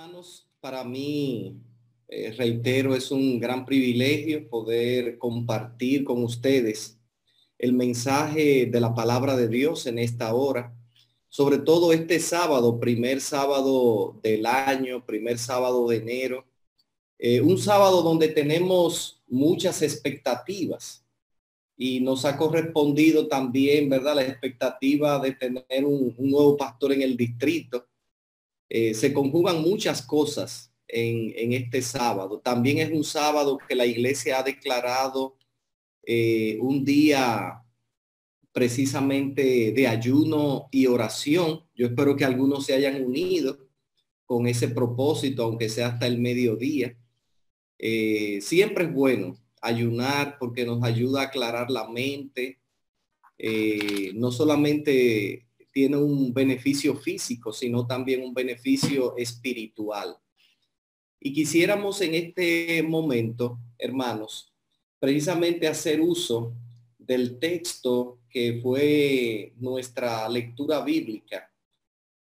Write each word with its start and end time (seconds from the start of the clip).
hermanos, 0.00 0.48
para 0.60 0.82
mí, 0.82 1.60
eh, 2.08 2.32
reitero, 2.32 2.96
es 2.96 3.10
un 3.10 3.38
gran 3.38 3.66
privilegio 3.66 4.48
poder 4.48 5.18
compartir 5.18 6.04
con 6.04 6.24
ustedes 6.24 6.98
el 7.58 7.74
mensaje 7.74 8.64
de 8.64 8.80
la 8.80 8.94
palabra 8.94 9.36
de 9.36 9.46
Dios 9.46 9.84
en 9.86 9.98
esta 9.98 10.32
hora. 10.32 10.74
Sobre 11.28 11.58
todo 11.58 11.92
este 11.92 12.18
sábado, 12.18 12.80
primer 12.80 13.20
sábado 13.20 14.18
del 14.22 14.46
año, 14.46 15.04
primer 15.04 15.38
sábado 15.38 15.86
de 15.88 15.98
enero. 15.98 16.46
Eh, 17.18 17.42
un 17.42 17.58
sábado 17.58 18.00
donde 18.00 18.28
tenemos 18.28 19.22
muchas 19.28 19.82
expectativas 19.82 21.04
y 21.76 22.00
nos 22.00 22.24
ha 22.24 22.38
correspondido 22.38 23.28
también, 23.28 23.90
¿verdad? 23.90 24.14
La 24.14 24.22
expectativa 24.22 25.18
de 25.18 25.32
tener 25.32 25.84
un 25.84 26.14
nuevo 26.18 26.56
pastor 26.56 26.94
en 26.94 27.02
el 27.02 27.18
distrito 27.18 27.89
eh, 28.72 28.94
se 28.94 29.12
conjugan 29.12 29.62
muchas 29.62 30.00
cosas 30.00 30.72
en, 30.86 31.52
este 31.52 31.82
sábado. 31.82 32.38
También 32.38 32.78
es 32.78 32.92
un 32.92 33.02
sábado 33.02 33.58
que 33.68 33.74
la 33.74 33.84
iglesia 33.84 34.38
ha 34.38 34.42
declarado 34.44 35.36
eh, 36.04 36.56
un 36.60 36.84
día 36.84 37.64
precisamente 38.52 39.72
de 39.72 39.86
ayuno 39.88 40.68
y 40.70 40.86
oración. 40.86 41.64
Yo 41.74 41.86
espero 41.88 42.16
que 42.16 42.24
algunos 42.24 42.64
se 42.66 42.74
hayan 42.74 43.04
unido 43.04 43.58
con 44.24 44.46
ese 44.46 44.68
propósito, 44.68 45.42
aunque 45.42 45.68
sea 45.68 45.88
hasta 45.88 46.06
el 46.06 46.18
mediodía. 46.18 46.96
Eh, 47.78 48.40
siempre 48.40 48.84
es 48.84 48.92
bueno 48.92 49.36
ayunar 49.60 50.36
porque 50.38 50.64
nos 50.64 50.82
ayuda 50.84 51.22
a 51.22 51.24
aclarar 51.24 51.70
la 51.70 51.88
mente, 51.88 52.60
no 54.14 54.30
solamente 54.30 55.49
tiene 55.72 55.96
un 55.96 56.32
beneficio 56.32 56.96
físico, 56.96 57.52
sino 57.52 57.86
también 57.86 58.22
un 58.22 58.34
beneficio 58.34 59.16
espiritual. 59.16 60.16
Y 61.20 61.32
quisiéramos 61.32 62.00
en 62.00 62.14
este 62.14 62.82
momento, 62.82 63.58
hermanos, 63.78 64.52
precisamente 64.98 65.68
hacer 65.68 66.00
uso 66.00 66.54
del 66.98 67.38
texto 67.38 68.20
que 68.28 68.60
fue 68.62 69.52
nuestra 69.56 70.28
lectura 70.28 70.80
bíblica 70.82 71.50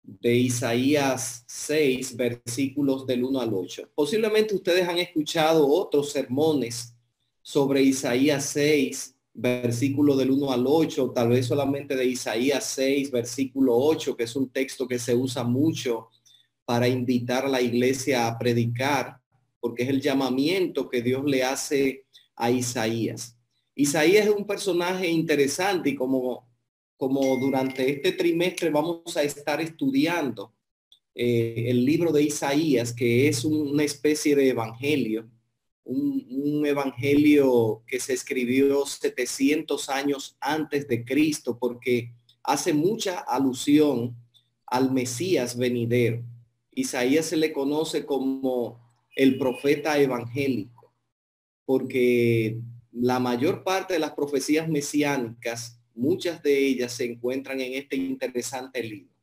de 0.03 0.34
Isaías 0.36 1.44
6, 1.47 2.16
versículos 2.16 3.06
del 3.06 3.25
1 3.25 3.42
al 3.42 3.53
8. 3.53 3.90
Posiblemente 3.94 4.56
ustedes 4.56 4.88
han 4.88 5.00
escuchado 5.00 5.67
otros 5.67 6.12
sermones 6.12 6.95
sobre 7.42 7.81
Isaías 7.81 8.45
6, 8.45 9.17
versículo 9.38 10.16
del 10.16 10.32
1 10.32 10.52
al 10.52 10.66
8, 10.66 11.12
tal 11.12 11.30
vez 11.30 11.46
solamente 11.46 11.96
de 11.96 12.06
Isaías 12.06 12.66
6, 12.76 13.12
versículo 13.12 13.78
8, 13.78 14.18
que 14.18 14.24
es 14.24 14.36
un 14.36 14.50
texto 14.50 14.88
que 14.88 14.98
se 14.98 15.14
usa 15.14 15.44
mucho 15.44 16.10
para 16.66 16.88
invitar 16.88 17.46
a 17.46 17.50
la 17.50 17.62
iglesia 17.62 18.28
a 18.28 18.38
predicar, 18.38 19.20
porque 19.60 19.84
es 19.84 19.90
el 19.90 20.02
llamamiento 20.02 20.90
que 20.90 21.04
Dios 21.04 21.24
le 21.24 21.44
hace 21.44 22.06
a 22.36 22.50
Isaías. 22.50 23.38
Isaías 23.76 24.26
es 24.26 24.34
un 24.34 24.48
personaje 24.48 25.08
interesante 25.08 25.92
y 25.92 25.96
como, 25.96 26.50
como 26.98 27.38
durante 27.38 27.92
este 27.92 28.14
trimestre 28.14 28.72
vamos 28.72 29.16
a 29.16 29.22
estar 29.22 29.62
estudiando 29.62 30.52
eh, 31.14 31.66
el 31.68 31.86
libro 31.86 32.12
de 32.12 32.24
Isaías, 32.24 32.92
que 32.92 33.28
es 33.28 33.46
una 33.46 33.84
especie 33.84 34.36
de 34.36 34.50
evangelio, 34.50 35.30
un, 35.88 36.66
evangelio 36.66 37.84
que 37.88 38.00
se 38.00 38.14
escribió 38.14 38.86
700 38.86 39.90
años 39.90 40.38
antes 40.42 40.88
de 40.88 41.06
Cristo, 41.06 41.58
porque 41.58 42.12
hace 42.44 42.74
mucha 42.74 43.20
alusión 43.20 44.16
al 44.66 44.92
Mesías 44.92 45.58
venidero. 45.58 46.24
Isaías 46.72 47.28
se 47.28 47.38
le 47.38 47.54
conoce 47.54 48.06
como 48.06 48.82
el 49.16 49.38
profeta 49.38 49.98
evangélico, 49.98 50.94
porque 51.66 52.60
la 52.92 53.20
mayor 53.20 53.64
parte 53.64 53.94
de 53.94 54.00
las 54.00 54.12
profecías 54.12 54.68
mesiánicas, 54.68 55.80
muchas 55.96 56.44
de 56.44 56.68
ellas 56.68 56.92
se 56.94 57.06
encuentran 57.06 57.62
en 57.62 57.74
este 57.74 57.96
interesante 57.96 58.84
libro. 58.84 59.14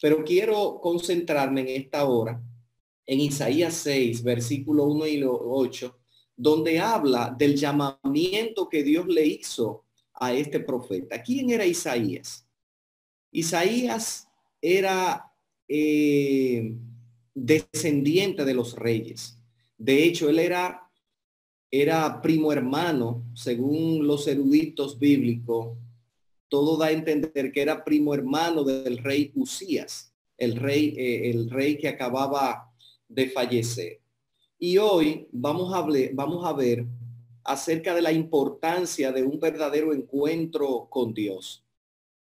Pero 0.00 0.24
quiero 0.24 0.80
concentrarme 0.80 1.62
en 1.62 1.68
esta 1.82 2.04
hora 2.04 2.40
en 3.06 3.20
Isaías 3.20 3.74
6, 3.74 4.22
versículo 4.22 4.84
1 4.84 5.06
y 5.06 5.22
8, 5.24 5.98
donde 6.36 6.80
habla 6.80 7.34
del 7.36 7.56
llamamiento 7.56 8.68
que 8.68 8.82
Dios 8.82 9.06
le 9.06 9.26
hizo 9.26 9.84
a 10.14 10.32
este 10.32 10.60
profeta. 10.60 11.22
¿Quién 11.22 11.50
era 11.50 11.66
Isaías? 11.66 12.46
Isaías 13.30 14.28
era 14.60 15.32
eh, 15.68 16.76
descendiente 17.34 18.44
de 18.44 18.54
los 18.54 18.76
reyes. 18.76 19.38
De 19.76 20.04
hecho, 20.04 20.28
él 20.28 20.38
era, 20.38 20.88
era 21.70 22.22
primo 22.22 22.52
hermano, 22.52 23.24
según 23.34 24.06
los 24.06 24.26
eruditos 24.28 24.98
bíblicos. 24.98 25.76
Todo 26.48 26.76
da 26.76 26.86
a 26.86 26.92
entender 26.92 27.50
que 27.52 27.60
era 27.60 27.84
primo 27.84 28.14
hermano 28.14 28.62
del 28.62 28.98
rey 28.98 29.32
Usías, 29.34 30.12
el 30.38 30.56
rey, 30.56 30.94
eh, 30.96 31.30
el 31.30 31.50
rey 31.50 31.76
que 31.76 31.88
acababa 31.88 32.72
de 33.08 33.30
fallecer. 33.30 34.03
Y 34.58 34.78
hoy 34.78 35.28
vamos 35.32 35.74
a, 35.74 35.86
vamos 36.12 36.46
a 36.46 36.52
ver 36.52 36.86
acerca 37.42 37.94
de 37.94 38.02
la 38.02 38.12
importancia 38.12 39.12
de 39.12 39.22
un 39.22 39.38
verdadero 39.38 39.92
encuentro 39.92 40.88
con 40.88 41.12
Dios. 41.12 41.62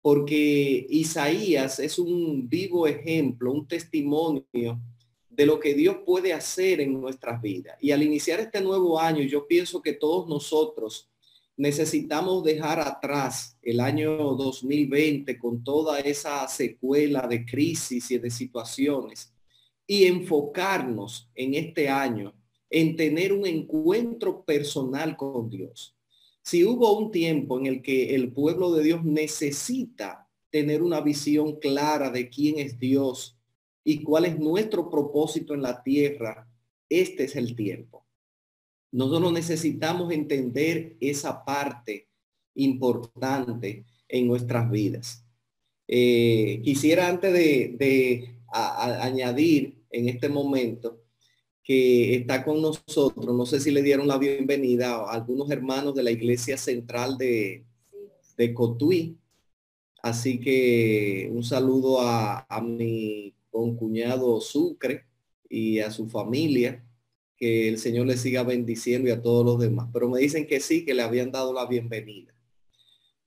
Porque 0.02 0.86
Isaías 0.90 1.80
es 1.80 1.98
un 1.98 2.50
vivo 2.50 2.88
ejemplo, 2.88 3.52
un 3.52 3.68
testimonio 3.68 4.80
de 5.30 5.46
lo 5.46 5.60
que 5.60 5.74
Dios 5.74 5.98
puede 6.06 6.34
hacer 6.34 6.82
en 6.82 7.00
nuestras 7.00 7.42
vidas. 7.42 7.78
Y 7.80 7.92
al 7.92 8.04
iniciar 8.04 8.40
este 8.40 8.62
nuevo 8.62 9.00
año, 9.00 9.24
yo 9.24 9.48
pienso 9.48 9.82
que 9.82 9.94
todos 9.94 10.28
nosotros 10.28 11.10
necesitamos 11.56 12.44
dejar 12.44 12.80
atrás 12.80 13.58
el 13.62 13.80
año 13.80 14.36
2020 14.36 15.38
con 15.40 15.64
toda 15.64 16.00
esa 16.00 16.48
secuela 16.48 17.28
de 17.28 17.46
crisis 17.46 18.12
y 18.12 18.18
de 18.18 18.30
situaciones 18.30 19.33
y 19.88 20.06
enfocarnos 20.06 21.30
en 21.36 21.56
este 21.56 21.90
año 21.90 22.34
en 22.70 22.96
tener 22.96 23.34
un 23.34 23.46
encuentro 23.46 24.44
personal 24.44 25.16
con 25.16 25.50
Dios. 25.50 25.96
Si 26.42 26.66
hubo 26.66 26.98
un 26.98 27.12
tiempo 27.12 27.60
en 27.60 27.68
el 27.68 27.82
que 27.82 28.16
el 28.16 28.32
pueblo 28.32 28.72
de 28.72 28.84
Dios 28.84 29.04
necesita 29.04 30.28
tener 30.50 30.84
una 30.84 31.02
visión 31.02 31.60
clara 31.60 32.10
de 32.10 32.30
quién 32.30 32.60
es 32.60 32.80
Dios 32.80 33.38
y 33.84 34.04
cuál 34.04 34.26
es 34.26 34.40
nuestro 34.40 34.90
propósito 34.90 35.54
en 35.54 35.62
la 35.62 35.84
tierra, 35.84 36.48
este 36.90 37.26
es 37.26 37.36
el 37.36 37.56
tiempo. 37.56 38.06
Nosotros 38.92 39.34
necesitamos 39.34 40.12
entender 40.12 40.96
esa 41.00 41.44
parte 41.44 42.08
importante 42.56 43.86
en 44.08 44.28
nuestras 44.28 44.70
vidas. 44.70 45.26
Eh, 45.88 46.62
quisiera 46.64 47.08
antes 47.08 47.34
de, 47.34 48.33
añadir 48.54 49.76
en 49.90 50.10
este 50.10 50.30
momento 50.30 51.02
que 51.64 52.16
está 52.16 52.44
con 52.44 52.62
nosotros. 52.62 53.26
No 53.26 53.46
sé 53.46 53.60
si 53.60 53.72
le 53.72 53.82
dieron 53.82 54.08
la 54.08 54.18
bienvenida 54.18 54.96
a 54.96 55.14
algunos 55.14 55.50
hermanos 55.50 55.96
de 55.96 56.04
la 56.04 56.12
iglesia 56.12 56.58
central 56.58 57.18
de, 57.18 57.64
de 58.38 58.54
Cotuí. 58.54 59.18
Así 60.02 60.40
que 60.40 61.30
un 61.32 61.44
saludo 61.44 62.02
a, 62.02 62.46
a 62.50 62.62
mi 62.62 63.34
concuñado 63.50 64.42
Sucre 64.42 65.06
y 65.50 65.80
a 65.80 65.90
su 65.90 66.10
familia. 66.10 66.84
Que 67.38 67.68
el 67.70 67.78
Señor 67.78 68.08
le 68.08 68.18
siga 68.18 68.44
bendiciendo 68.44 69.10
y 69.10 69.12
a 69.12 69.22
todos 69.22 69.46
los 69.46 69.60
demás. 69.60 69.90
Pero 69.92 70.10
me 70.10 70.20
dicen 70.20 70.46
que 70.46 70.60
sí, 70.60 70.86
que 70.86 70.94
le 70.94 71.02
habían 71.02 71.32
dado 71.32 71.54
la 71.54 71.66
bienvenida. 71.66 72.34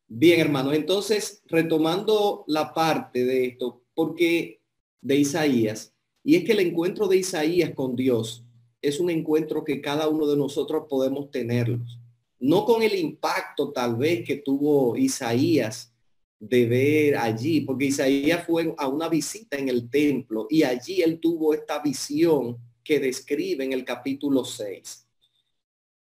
Bien, 0.08 0.38
hermanos, 0.38 0.74
entonces 0.74 1.42
retomando 1.46 2.44
la 2.46 2.72
parte 2.72 3.24
de 3.24 3.46
esto, 3.46 3.82
porque 3.92 4.55
de 5.00 5.16
Isaías, 5.16 5.92
y 6.24 6.36
es 6.36 6.44
que 6.44 6.52
el 6.52 6.60
encuentro 6.60 7.06
de 7.06 7.18
Isaías 7.18 7.70
con 7.70 7.94
Dios 7.94 8.44
es 8.82 9.00
un 9.00 9.10
encuentro 9.10 9.64
que 9.64 9.80
cada 9.80 10.08
uno 10.08 10.26
de 10.26 10.36
nosotros 10.36 10.84
podemos 10.88 11.30
tenerlos. 11.30 11.98
No 12.38 12.64
con 12.64 12.82
el 12.82 12.94
impacto 12.94 13.72
tal 13.72 13.96
vez 13.96 14.24
que 14.24 14.36
tuvo 14.36 14.96
Isaías 14.96 15.92
de 16.38 16.66
ver 16.66 17.16
allí, 17.16 17.62
porque 17.62 17.86
Isaías 17.86 18.44
fue 18.44 18.74
a 18.76 18.88
una 18.88 19.08
visita 19.08 19.56
en 19.56 19.68
el 19.68 19.88
templo 19.88 20.46
y 20.50 20.62
allí 20.62 21.00
él 21.00 21.18
tuvo 21.18 21.54
esta 21.54 21.80
visión 21.80 22.58
que 22.84 23.00
describe 23.00 23.64
en 23.64 23.72
el 23.72 23.84
capítulo 23.84 24.44
6. 24.44 25.06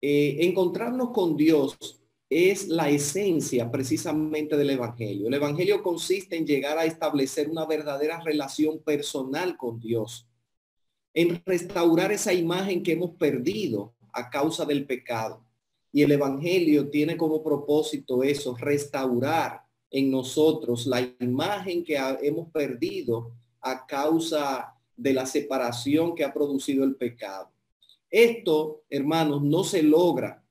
Eh, 0.03 0.37
encontrarnos 0.41 1.11
con 1.11 1.37
Dios 1.37 1.79
es 2.35 2.67
la 2.67 2.91
esencia 2.91 3.71
precisamente 3.71 4.57
del 4.57 4.71
Evangelio. 4.71 5.29
El 5.29 5.35
Evangelio 5.35 5.85
consiste 5.85 6.37
en 6.37 6.45
llegar 6.45 6.77
a 6.77 6.85
establecer 6.85 7.49
una 7.49 7.65
verdadera 7.65 8.21
relación 8.21 8.81
personal 8.81 9.57
con 9.57 9.79
Dios, 9.79 10.27
en 11.15 11.41
restaurar 11.47 12.11
esa 12.11 12.33
imagen 12.35 12.83
que 12.83 12.95
hemos 12.95 13.13
perdido 13.13 13.95
a 14.13 14.31
causa 14.31 14.65
del 14.65 14.85
pecado. 14.85 15.45
Y 15.93 16.03
el 16.03 16.11
Evangelio 16.11 16.91
tiene 16.91 17.17
como 17.17 17.41
propósito 17.41 18.25
eso, 18.25 18.57
restaurar 18.57 19.63
en 19.89 20.11
nosotros 20.11 20.87
la 20.87 21.09
imagen 21.21 21.85
que 21.85 21.97
hemos 22.21 22.51
perdido 22.51 23.31
a 23.61 23.87
causa 23.87 24.75
de 24.97 25.13
la 25.13 25.25
separación 25.25 26.17
que 26.17 26.25
ha 26.25 26.35
producido 26.35 26.83
el 26.83 26.97
pecado. 26.97 27.49
Esto, 28.11 28.83
hermanos, 28.91 29.41
no 29.41 29.63
se 29.63 29.85
logra 29.85 30.44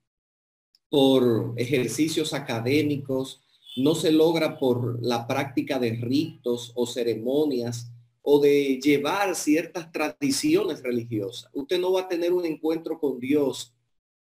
por 0.94 1.56
ejercicios 1.58 2.36
académicos, 2.36 3.42
no 3.76 3.96
se 3.96 4.12
logra 4.12 4.60
por 4.60 5.04
la 5.04 5.26
práctica 5.26 5.80
de 5.80 5.94
ritos 5.94 6.72
o 6.76 6.86
ceremonias 6.86 7.92
o 8.22 8.40
de 8.40 8.80
llevar 8.80 9.34
ciertas 9.34 9.92
tradiciones 9.92 10.84
religiosas. 10.84 11.50
Usted 11.52 11.80
no 11.80 11.94
va 11.94 12.02
a 12.02 12.08
tener 12.08 12.32
un 12.32 12.46
encuentro 12.46 13.00
con 13.00 13.20
Dios 13.20 13.74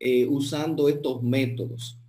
eh, 0.00 0.26
usando 0.26 0.88
estos 0.88 1.22
métodos. 1.22 2.00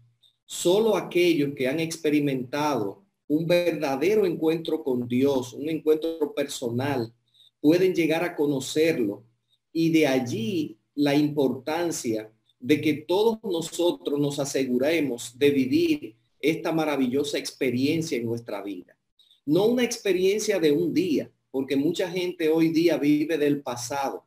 Solo 0.48 0.98
aquellos 0.98 1.54
que 1.54 1.68
han 1.68 1.80
experimentado 1.80 3.04
un 3.28 3.46
verdadero 3.46 4.26
encuentro 4.26 4.84
con 4.84 5.08
Dios, 5.08 5.54
un 5.54 5.70
encuentro 5.70 6.34
personal, 6.34 7.14
pueden 7.62 7.94
llegar 7.94 8.24
a 8.24 8.36
conocerlo 8.36 9.24
y 9.72 9.92
de 9.92 10.08
allí 10.08 10.80
la 10.96 11.14
importancia 11.14 12.32
de 12.60 12.82
que 12.82 12.94
todos 12.94 13.40
nosotros 13.44 14.20
nos 14.20 14.40
aseguremos 14.40 15.38
de 15.38 15.52
vivir 15.52 16.16
esta 16.40 16.72
maravillosa 16.72 17.38
experiencia 17.38 18.18
en 18.18 18.26
nuestra 18.26 18.62
vida. 18.62 18.98
No 19.46 19.66
una 19.66 19.84
experiencia 19.84 20.60
de 20.60 20.72
un 20.72 20.94
día, 20.94 21.32
porque 21.52 21.76
mucha 21.76 22.10
gente 22.10 22.50
hoy 22.50 22.70
día 22.70 22.98
vive 22.98 23.38
del 23.38 23.62
pasado, 23.62 24.26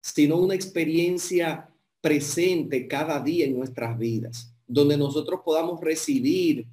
sino 0.00 0.36
una 0.36 0.54
experiencia 0.54 1.68
presente 2.00 2.88
cada 2.88 3.20
día 3.20 3.46
en 3.46 3.56
nuestras 3.56 3.98
vidas, 3.98 4.52
donde 4.66 4.96
nosotros 4.96 5.40
podamos 5.44 5.80
recibir, 5.80 6.66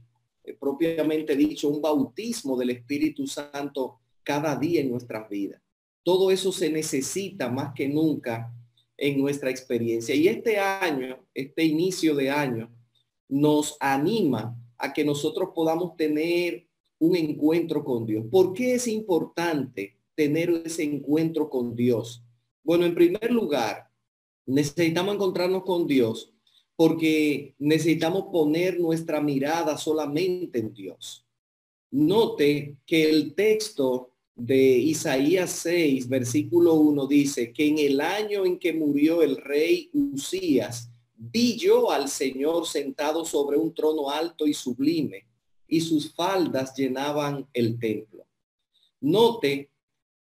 eh, 0.44 0.54
propiamente 0.60 1.36
dicho, 1.36 1.70
un 1.70 1.82
bautismo 1.82 2.58
del 2.58 2.72
Espíritu 2.72 3.28
Santo 3.28 4.00
cada 4.24 4.56
día 4.56 4.82
en 4.82 4.92
nuestras 4.92 5.30
vidas. 5.30 5.62
Todo 6.04 6.32
eso 6.32 6.52
se 6.52 6.70
necesita 6.70 7.50
más 7.50 7.74
que 7.74 7.88
nunca 7.88 8.52
en 9.00 9.20
nuestra 9.20 9.50
experiencia. 9.50 10.14
Y 10.14 10.28
este 10.28 10.60
año, 10.60 11.20
este 11.34 11.64
inicio 11.64 12.16
de 12.16 12.30
año, 12.30 12.70
nos 13.28 13.78
anima 13.80 14.58
a 14.78 14.94
que 14.94 15.06
nosotros 15.06 15.50
podamos 15.56 15.96
tener 15.96 16.68
un 17.00 17.16
encuentro 17.16 17.84
con 17.84 18.06
Dios. 18.06 18.26
¿Por 18.30 18.54
qué 18.54 18.76
es 18.76 18.88
importante 18.88 19.98
tener 20.16 20.50
ese 20.66 20.84
encuentro 20.84 21.50
con 21.50 21.76
Dios? 21.76 22.24
Bueno, 22.64 22.86
en 22.86 22.94
primer 22.94 23.32
lugar, 23.32 23.90
necesitamos 24.46 25.16
encontrarnos 25.16 25.64
con 25.64 25.88
Dios 25.88 26.34
porque 26.76 27.56
necesitamos 27.60 28.26
poner 28.32 28.80
nuestra 28.80 29.22
mirada 29.22 29.78
solamente 29.78 30.60
en 30.60 30.74
Dios. 30.74 31.26
Note 31.92 32.78
que 32.86 33.10
el 33.10 33.34
texto 33.34 34.12
de 34.40 34.58
Isaías 34.58 35.52
6, 35.52 36.08
versículo 36.08 36.76
1 36.76 37.08
dice 37.08 37.52
que 37.52 37.68
en 37.68 37.78
el 37.80 38.00
año 38.00 38.46
en 38.46 38.58
que 38.58 38.74
murió 38.74 39.22
el 39.22 39.38
rey 39.38 39.90
Usías, 39.94 40.90
vi 41.16 41.58
yo 41.58 41.92
al 41.92 42.08
Señor 42.08 42.66
sentado 42.66 43.26
sobre 43.26 43.58
un 43.58 43.74
trono 43.74 44.10
alto 44.10 44.48
y 44.48 44.54
sublime, 44.54 45.26
y 45.68 45.82
sus 45.82 46.14
faldas 46.14 46.74
llenaban 46.76 47.48
el 47.54 47.78
templo. 47.78 48.26
Note 49.02 49.70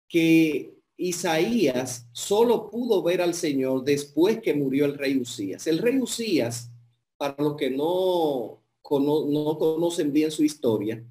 que 0.09 0.75
Isaías 0.97 2.09
solo 2.13 2.71
pudo 2.71 3.03
ver 3.03 3.21
al 3.21 3.35
Señor 3.35 3.85
después 3.85 4.41
que 4.41 4.55
murió 4.55 4.87
el 4.87 4.97
rey 4.97 5.19
Usías. 5.19 5.67
El 5.67 5.79
rey 5.79 5.99
Usías, 5.99 6.71
para 7.19 7.37
los 7.39 7.57
que 7.57 7.71
no, 7.71 8.63
no 8.91 9.59
conocen 9.59 10.13
bien 10.13 10.31
su 10.31 10.43
historia, 10.43 11.05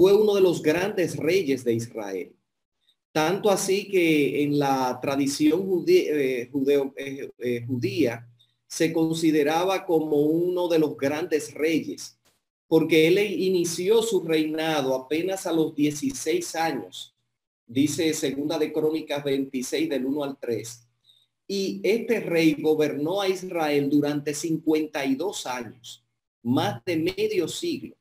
fue 0.00 0.14
uno 0.14 0.34
de 0.34 0.40
los 0.40 0.62
grandes 0.62 1.14
reyes 1.18 1.62
de 1.62 1.74
Israel. 1.74 2.34
Tanto 3.12 3.50
así 3.50 3.86
que 3.86 4.42
en 4.42 4.58
la 4.58 4.98
tradición 4.98 5.84
eh, 5.86 6.50
eh, 6.50 7.30
eh, 7.38 7.64
judía 7.66 8.26
se 8.66 8.94
consideraba 8.94 9.84
como 9.84 10.16
uno 10.16 10.68
de 10.68 10.78
los 10.78 10.96
grandes 10.96 11.52
reyes, 11.52 12.18
porque 12.66 13.08
él 13.08 13.18
inició 13.18 14.02
su 14.02 14.22
reinado 14.22 14.94
apenas 14.94 15.46
a 15.46 15.52
los 15.52 15.74
16 15.74 16.54
años, 16.54 17.14
dice 17.66 18.14
segunda 18.14 18.58
de 18.58 18.72
Crónicas 18.72 19.22
26 19.22 19.90
del 19.90 20.06
1 20.06 20.24
al 20.24 20.38
3. 20.38 20.88
Y 21.46 21.78
este 21.82 22.20
rey 22.20 22.56
gobernó 22.58 23.20
a 23.20 23.28
Israel 23.28 23.90
durante 23.90 24.32
52 24.32 25.46
años, 25.46 26.02
más 26.42 26.82
de 26.86 26.96
medio 26.96 27.46
siglo. 27.46 27.99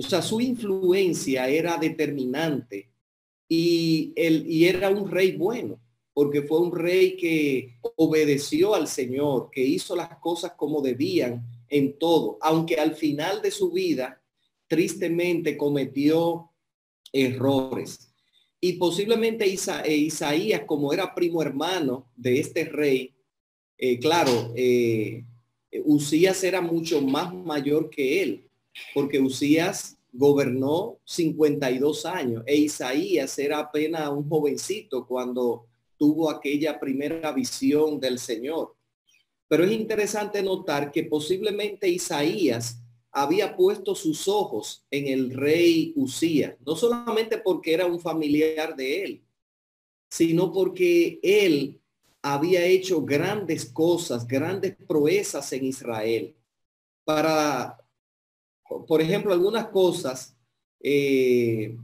O 0.00 0.02
sea, 0.02 0.22
su 0.22 0.40
influencia 0.40 1.46
era 1.46 1.76
determinante 1.76 2.88
y, 3.46 4.14
él, 4.16 4.46
y 4.48 4.64
era 4.64 4.88
un 4.88 5.10
rey 5.10 5.32
bueno, 5.32 5.78
porque 6.14 6.40
fue 6.40 6.58
un 6.58 6.74
rey 6.74 7.18
que 7.18 7.78
obedeció 7.96 8.74
al 8.74 8.88
Señor, 8.88 9.50
que 9.52 9.60
hizo 9.60 9.94
las 9.94 10.16
cosas 10.16 10.52
como 10.56 10.80
debían 10.80 11.46
en 11.68 11.98
todo, 11.98 12.38
aunque 12.40 12.76
al 12.76 12.96
final 12.96 13.42
de 13.42 13.50
su 13.50 13.72
vida 13.72 14.22
tristemente 14.68 15.58
cometió 15.58 16.50
errores. 17.12 18.10
Y 18.58 18.74
posiblemente 18.74 19.44
eh, 19.44 19.96
Isaías, 19.96 20.62
como 20.66 20.94
era 20.94 21.14
primo 21.14 21.42
hermano 21.42 22.10
de 22.16 22.40
este 22.40 22.64
rey, 22.64 23.14
eh, 23.76 23.98
claro, 23.98 24.54
eh, 24.56 25.26
Usías 25.84 26.42
era 26.42 26.62
mucho 26.62 27.02
más 27.02 27.34
mayor 27.34 27.90
que 27.90 28.22
él 28.22 28.49
porque 28.94 29.20
Usías 29.20 29.96
gobernó 30.12 30.98
52 31.04 32.06
años 32.06 32.42
e 32.46 32.56
Isaías 32.56 33.38
era 33.38 33.58
apenas 33.58 34.08
un 34.08 34.28
jovencito 34.28 35.06
cuando 35.06 35.66
tuvo 35.96 36.30
aquella 36.30 36.80
primera 36.80 37.32
visión 37.32 38.00
del 38.00 38.18
Señor. 38.18 38.74
Pero 39.48 39.64
es 39.64 39.72
interesante 39.72 40.42
notar 40.42 40.90
que 40.90 41.04
posiblemente 41.04 41.88
Isaías 41.88 42.80
había 43.12 43.56
puesto 43.56 43.94
sus 43.94 44.28
ojos 44.28 44.84
en 44.90 45.08
el 45.08 45.34
rey 45.34 45.92
Usías, 45.96 46.54
no 46.64 46.76
solamente 46.76 47.38
porque 47.38 47.74
era 47.74 47.86
un 47.86 48.00
familiar 48.00 48.76
de 48.76 49.02
él, 49.02 49.22
sino 50.08 50.52
porque 50.52 51.18
él 51.22 51.80
había 52.22 52.64
hecho 52.64 53.02
grandes 53.02 53.64
cosas, 53.64 54.26
grandes 54.26 54.76
proezas 54.86 55.52
en 55.52 55.64
Israel 55.64 56.34
para 57.04 57.79
por 58.86 59.00
ejemplo, 59.00 59.32
algunas 59.32 59.68
cosas 59.68 60.36
eh, 60.80 61.76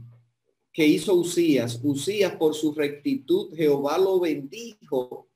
que 0.71 0.85
hizo 0.85 1.13
Usías. 1.15 1.79
Usías 1.83 2.35
por 2.35 2.55
su 2.55 2.73
rectitud, 2.73 3.53
Jehová 3.55 3.97
lo 3.97 4.19
bendijo 4.19 5.27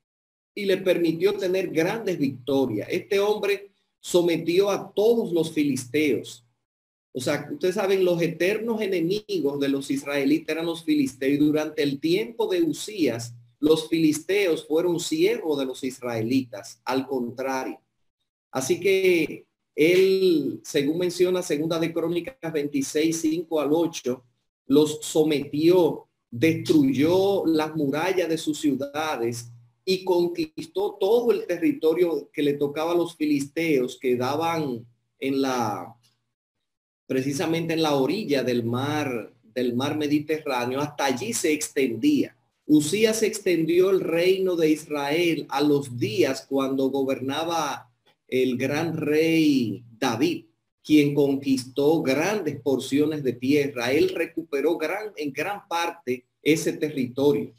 y 0.54 0.64
le 0.64 0.78
permitió 0.78 1.34
tener 1.34 1.70
grandes 1.70 2.18
victorias. 2.18 2.88
Este 2.90 3.18
hombre 3.20 3.72
sometió 4.00 4.70
a 4.70 4.92
todos 4.92 5.32
los 5.32 5.52
filisteos. 5.52 6.44
O 7.14 7.20
sea, 7.20 7.48
ustedes 7.52 7.74
saben, 7.74 8.04
los 8.04 8.20
eternos 8.22 8.80
enemigos 8.80 9.60
de 9.60 9.68
los 9.68 9.90
israelitas 9.90 10.54
eran 10.54 10.66
los 10.66 10.84
filisteos. 10.84 11.34
Y 11.34 11.36
durante 11.36 11.82
el 11.82 12.00
tiempo 12.00 12.46
de 12.46 12.62
Usías, 12.62 13.34
los 13.60 13.88
filisteos 13.88 14.66
fueron 14.66 14.98
siervos 14.98 15.58
de 15.58 15.66
los 15.66 15.84
israelitas. 15.84 16.80
Al 16.84 17.06
contrario. 17.06 17.80
Así 18.50 18.80
que 18.80 19.46
él, 19.74 20.60
según 20.64 20.98
menciona 20.98 21.42
segunda 21.42 21.78
de 21.78 21.92
Crónicas 21.92 22.52
26, 22.52 23.20
5 23.20 23.60
al 23.60 23.70
8, 23.72 24.24
los 24.66 24.98
sometió, 25.02 26.08
destruyó 26.30 27.44
las 27.46 27.74
murallas 27.74 28.28
de 28.28 28.38
sus 28.38 28.58
ciudades 28.58 29.50
y 29.84 30.04
conquistó 30.04 30.96
todo 31.00 31.32
el 31.32 31.46
territorio 31.46 32.30
que 32.32 32.42
le 32.42 32.54
tocaba 32.54 32.92
a 32.92 32.96
los 32.96 33.16
filisteos 33.16 33.98
que 33.98 34.16
daban 34.16 34.86
en 35.18 35.42
la, 35.42 35.94
precisamente 37.06 37.74
en 37.74 37.82
la 37.82 37.94
orilla 37.94 38.42
del 38.42 38.64
mar, 38.64 39.32
del 39.42 39.74
mar 39.74 39.96
Mediterráneo, 39.96 40.80
hasta 40.80 41.06
allí 41.06 41.32
se 41.32 41.52
extendía. 41.52 42.36
Usías 42.64 43.22
extendió 43.22 43.90
el 43.90 44.00
reino 44.00 44.56
de 44.56 44.70
Israel 44.70 45.46
a 45.48 45.60
los 45.60 45.98
días 45.98 46.46
cuando 46.48 46.88
gobernaba 46.90 47.91
el 48.32 48.56
gran 48.56 48.96
rey 48.96 49.84
David, 49.98 50.46
quien 50.82 51.14
conquistó 51.14 52.00
grandes 52.00 52.58
porciones 52.62 53.22
de 53.22 53.34
tierra. 53.34 53.92
Él 53.92 54.08
recuperó 54.08 54.78
gran, 54.78 55.12
en 55.16 55.34
gran 55.34 55.68
parte 55.68 56.24
ese 56.42 56.72
territorio. 56.72 57.54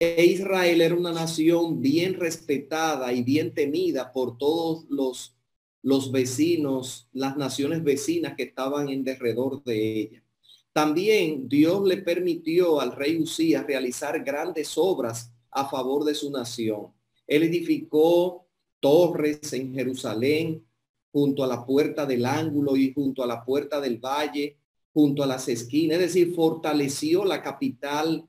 E 0.00 0.24
Israel 0.24 0.80
era 0.80 0.96
una 0.96 1.12
nación 1.12 1.80
bien 1.80 2.14
respetada 2.14 3.12
y 3.12 3.22
bien 3.22 3.54
temida 3.54 4.12
por 4.12 4.36
todos 4.36 4.84
los, 4.88 5.36
los 5.80 6.10
vecinos, 6.10 7.08
las 7.12 7.36
naciones 7.36 7.84
vecinas 7.84 8.34
que 8.36 8.42
estaban 8.42 8.88
en 8.88 9.04
derredor 9.04 9.62
de 9.62 10.00
ella. 10.00 10.24
También 10.72 11.48
Dios 11.48 11.86
le 11.86 11.98
permitió 11.98 12.80
al 12.80 12.96
rey 12.96 13.16
Usías 13.16 13.64
realizar 13.64 14.24
grandes 14.24 14.76
obras 14.76 15.32
a 15.52 15.68
favor 15.68 16.04
de 16.04 16.16
su 16.16 16.32
nación. 16.32 16.88
Él 17.28 17.44
edificó 17.44 18.49
torres 18.80 19.52
en 19.52 19.74
Jerusalén, 19.74 20.64
junto 21.12 21.44
a 21.44 21.46
la 21.46 21.64
puerta 21.64 22.06
del 22.06 22.24
ángulo 22.24 22.76
y 22.76 22.92
junto 22.92 23.22
a 23.22 23.26
la 23.26 23.44
puerta 23.44 23.80
del 23.80 23.98
valle, 23.98 24.56
junto 24.92 25.22
a 25.22 25.26
las 25.26 25.48
esquinas, 25.48 25.98
es 25.98 26.14
decir, 26.14 26.34
fortaleció 26.34 27.24
la 27.24 27.42
capital 27.42 28.26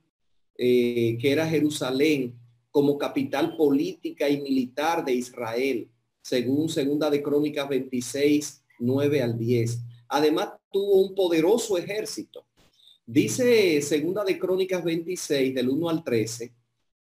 eh, 0.57 1.17
que 1.19 1.31
era 1.31 1.47
Jerusalén, 1.47 2.35
como 2.69 2.97
capital 2.97 3.57
política 3.57 4.29
y 4.29 4.41
militar 4.41 5.03
de 5.03 5.13
Israel, 5.13 5.89
según 6.21 6.69
segunda 6.69 7.09
de 7.09 7.21
Crónicas 7.21 7.67
26, 7.67 8.63
9 8.79 9.21
al 9.21 9.37
10. 9.37 9.79
Además, 10.07 10.49
tuvo 10.71 11.01
un 11.01 11.15
poderoso 11.15 11.77
ejército. 11.77 12.45
Dice 13.05 13.81
segunda 13.81 14.23
de 14.23 14.39
Crónicas 14.39 14.83
26, 14.83 15.53
del 15.53 15.69
1 15.69 15.89
al 15.89 16.03
13, 16.03 16.53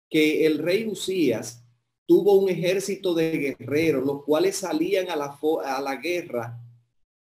que 0.08 0.46
el 0.46 0.58
rey 0.58 0.86
Usías 0.86 1.64
tuvo 2.06 2.34
un 2.34 2.48
ejército 2.48 3.14
de 3.14 3.56
guerreros, 3.58 4.04
los 4.04 4.22
cuales 4.22 4.56
salían 4.56 5.10
a 5.10 5.16
la, 5.16 5.38
a 5.64 5.80
la 5.80 5.96
guerra 5.96 6.58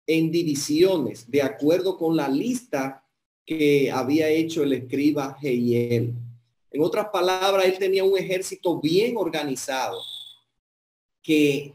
en 0.07 0.31
divisiones, 0.31 1.29
de 1.29 1.41
acuerdo 1.41 1.97
con 1.97 2.15
la 2.15 2.29
lista 2.29 3.03
que 3.45 3.91
había 3.91 4.29
hecho 4.29 4.63
el 4.63 4.73
escriba 4.73 5.35
Jehiel. 5.39 6.13
En 6.71 6.81
otras 6.81 7.07
palabras, 7.09 7.65
él 7.65 7.77
tenía 7.79 8.03
un 8.03 8.17
ejército 8.17 8.79
bien 8.79 9.17
organizado 9.17 9.99
que 11.21 11.73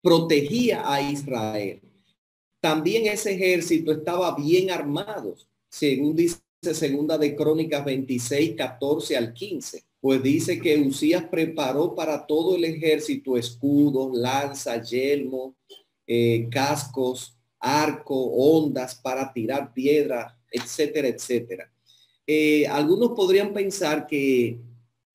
protegía 0.00 0.90
a 0.90 1.02
Israel. 1.02 1.80
También 2.60 3.06
ese 3.06 3.34
ejército 3.34 3.92
estaba 3.92 4.34
bien 4.34 4.70
armado, 4.70 5.36
según 5.68 6.16
dice 6.16 6.40
segunda 6.72 7.18
de 7.18 7.36
Crónicas 7.36 7.84
26, 7.84 8.54
14 8.56 9.16
al 9.18 9.34
15 9.34 9.84
pues 10.04 10.22
dice 10.22 10.60
que 10.60 10.76
Usías 10.76 11.24
preparó 11.30 11.94
para 11.94 12.26
todo 12.26 12.56
el 12.56 12.64
ejército 12.66 13.38
escudos, 13.38 14.14
lanza, 14.14 14.82
yelmo, 14.82 15.56
eh, 16.06 16.46
cascos, 16.50 17.34
arco, 17.58 18.14
ondas 18.14 18.96
para 18.96 19.32
tirar 19.32 19.72
piedra, 19.72 20.38
etcétera, 20.50 21.08
etcétera. 21.08 21.72
Eh, 22.26 22.66
algunos 22.66 23.12
podrían 23.12 23.54
pensar 23.54 24.06
que 24.06 24.58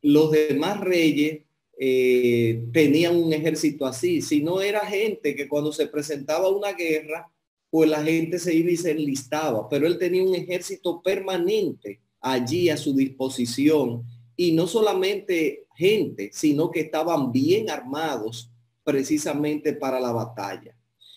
los 0.02 0.32
demás 0.32 0.80
reyes 0.80 1.42
eh, 1.78 2.64
tenían 2.74 3.16
un 3.16 3.32
ejército 3.32 3.86
así, 3.86 4.24
si 4.24 4.42
no 4.42 4.60
era 4.60 4.88
gente 4.88 5.36
que 5.36 5.48
cuando 5.48 5.72
se 5.72 5.86
presentaba 5.86 6.50
una 6.50 6.74
guerra, 6.74 7.32
pues 7.70 7.88
la 7.88 8.04
gente 8.04 8.40
se 8.40 8.56
iba 8.56 8.72
y 8.72 8.78
se 8.78 8.90
enlistaba, 8.90 9.70
pero 9.70 9.86
él 9.86 10.00
tenía 10.00 10.24
un 10.24 10.34
ejército 10.34 11.00
permanente 11.04 12.00
allí 12.22 12.70
a 12.70 12.76
su 12.76 12.96
disposición 12.96 14.04
y 14.40 14.54
no 14.54 14.68
solamente 14.68 15.68
gente, 15.76 16.30
sino 16.32 16.72
que 16.72 16.80
estaban 16.80 17.30
bien 17.30 17.70
armados 17.70 18.50
precisamente 18.86 19.74
para 19.74 20.00
la 20.00 20.14
batalla. 20.14 20.74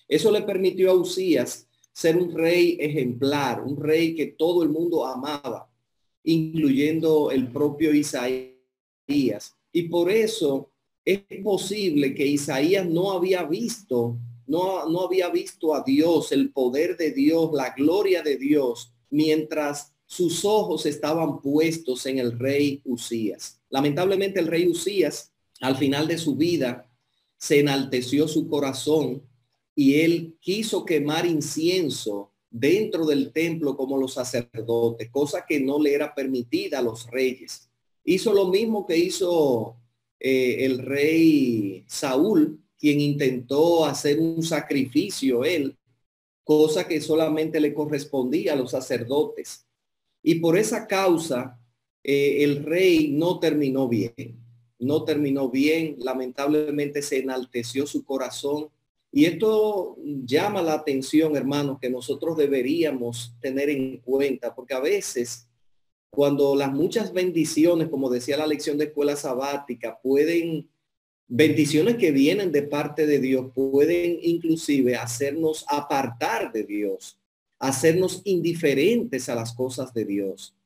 Eso 0.08 0.32
le 0.32 0.42
permitió 0.42 0.90
a 0.90 0.94
Usías 0.94 1.68
ser 1.92 2.16
un 2.16 2.34
rey 2.34 2.76
ejemplar, 2.80 3.62
un 3.62 3.80
rey 3.80 4.16
que 4.16 4.26
todo 4.26 4.64
el 4.64 4.70
mundo 4.70 5.06
amaba, 5.06 5.70
incluyendo 6.24 7.30
el 7.30 7.46
propio 7.52 7.94
Isaías. 7.94 9.54
Y 9.70 9.82
por 9.84 10.10
eso 10.10 10.72
es 11.04 11.20
posible 11.44 12.16
que 12.16 12.26
Isaías 12.26 12.84
no 12.84 13.12
había 13.12 13.44
visto, 13.44 14.18
no, 14.48 14.88
no 14.88 15.02
había 15.02 15.28
visto 15.28 15.76
a 15.76 15.84
Dios, 15.84 16.32
el 16.32 16.50
poder 16.50 16.96
de 16.96 17.12
Dios, 17.12 17.52
la 17.52 17.72
gloria 17.72 18.20
de 18.20 18.36
Dios, 18.36 18.92
mientras 19.10 19.91
sus 20.12 20.44
ojos 20.44 20.84
estaban 20.84 21.40
puestos 21.40 22.04
en 22.04 22.18
el 22.18 22.38
rey 22.38 22.82
Usías. 22.84 23.62
Lamentablemente 23.70 24.40
el 24.40 24.46
rey 24.46 24.68
Usías, 24.68 25.32
al 25.62 25.74
final 25.76 26.06
de 26.06 26.18
su 26.18 26.36
vida, 26.36 26.86
se 27.38 27.60
enalteció 27.60 28.28
su 28.28 28.46
corazón 28.46 29.22
y 29.74 30.00
él 30.00 30.36
quiso 30.38 30.84
quemar 30.84 31.24
incienso 31.24 32.30
dentro 32.50 33.06
del 33.06 33.32
templo 33.32 33.74
como 33.74 33.96
los 33.96 34.12
sacerdotes, 34.12 35.08
cosa 35.10 35.46
que 35.48 35.60
no 35.60 35.80
le 35.80 35.94
era 35.94 36.14
permitida 36.14 36.80
a 36.80 36.82
los 36.82 37.10
reyes. 37.10 37.70
Hizo 38.04 38.34
lo 38.34 38.48
mismo 38.48 38.84
que 38.84 38.98
hizo 38.98 39.76
eh, 40.20 40.66
el 40.66 40.80
rey 40.80 41.84
Saúl, 41.86 42.60
quien 42.78 43.00
intentó 43.00 43.86
hacer 43.86 44.20
un 44.20 44.42
sacrificio 44.42 45.42
él, 45.42 45.74
cosa 46.44 46.86
que 46.86 47.00
solamente 47.00 47.58
le 47.60 47.72
correspondía 47.72 48.52
a 48.52 48.56
los 48.56 48.72
sacerdotes. 48.72 49.64
Y 50.22 50.36
por 50.36 50.56
esa 50.56 50.86
causa, 50.86 51.58
eh, 52.04 52.44
el 52.44 52.64
rey 52.64 53.08
no 53.12 53.38
terminó 53.38 53.88
bien. 53.88 54.38
No 54.78 55.04
terminó 55.04 55.50
bien. 55.50 55.96
Lamentablemente 55.98 57.02
se 57.02 57.18
enalteció 57.18 57.86
su 57.86 58.04
corazón. 58.04 58.68
Y 59.10 59.26
esto 59.26 59.96
llama 60.24 60.62
la 60.62 60.74
atención, 60.74 61.36
hermanos, 61.36 61.78
que 61.80 61.90
nosotros 61.90 62.36
deberíamos 62.36 63.34
tener 63.40 63.68
en 63.68 63.98
cuenta, 63.98 64.54
porque 64.54 64.74
a 64.74 64.80
veces 64.80 65.48
cuando 66.14 66.54
las 66.54 66.72
muchas 66.72 67.12
bendiciones, 67.12 67.88
como 67.88 68.10
decía 68.10 68.36
la 68.36 68.46
lección 68.46 68.78
de 68.78 68.84
escuela 68.84 69.16
sabática, 69.16 69.98
pueden, 70.02 70.68
bendiciones 71.26 71.96
que 71.96 72.10
vienen 72.10 72.52
de 72.52 72.62
parte 72.62 73.06
de 73.06 73.18
Dios, 73.18 73.50
pueden 73.54 74.18
inclusive 74.22 74.96
hacernos 74.96 75.64
apartar 75.68 76.52
de 76.52 76.64
Dios 76.64 77.18
hacernos 77.62 78.22
indiferentes 78.24 79.28
a 79.28 79.36
las 79.36 79.54
cosas 79.54 79.94
de 79.94 80.04
Dios. 80.04 80.56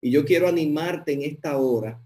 Y 0.00 0.12
yo 0.12 0.24
quiero 0.24 0.46
animarte 0.46 1.12
en 1.12 1.22
esta 1.22 1.58
hora 1.58 2.00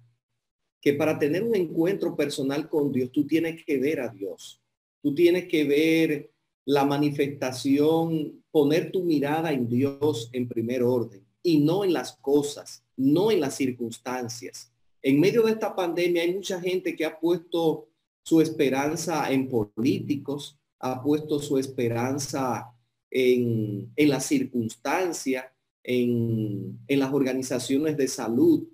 que 0.80 0.94
para 0.94 1.18
tener 1.18 1.42
un 1.42 1.54
encuentro 1.54 2.16
personal 2.16 2.66
con 2.66 2.90
Dios, 2.90 3.12
tú 3.12 3.26
tienes 3.26 3.62
que 3.62 3.78
ver 3.78 4.00
a 4.00 4.08
Dios. 4.08 4.58
Tú 5.02 5.14
tienes 5.14 5.46
que 5.46 5.64
ver 5.64 6.30
la 6.64 6.86
manifestación, 6.86 8.42
poner 8.50 8.90
tu 8.90 9.04
mirada 9.04 9.52
en 9.52 9.68
Dios 9.68 10.30
en 10.32 10.48
primer 10.48 10.82
orden 10.82 11.22
y 11.42 11.60
no 11.60 11.84
en 11.84 11.92
las 11.92 12.14
cosas, 12.14 12.82
no 12.96 13.30
en 13.30 13.42
las 13.42 13.56
circunstancias. 13.56 14.72
En 15.02 15.20
medio 15.20 15.42
de 15.42 15.52
esta 15.52 15.76
pandemia 15.76 16.22
hay 16.22 16.32
mucha 16.32 16.58
gente 16.58 16.96
que 16.96 17.04
ha 17.04 17.20
puesto 17.20 17.88
su 18.22 18.40
esperanza 18.40 19.30
en 19.30 19.50
políticos, 19.50 20.58
ha 20.78 21.02
puesto 21.02 21.40
su 21.40 21.58
esperanza 21.58 22.74
en, 23.10 23.92
en 23.96 24.08
la 24.08 24.20
circunstancia, 24.20 25.52
en, 25.82 26.78
en 26.86 26.98
las 26.98 27.12
organizaciones 27.12 27.96
de 27.96 28.08
salud, 28.08 28.68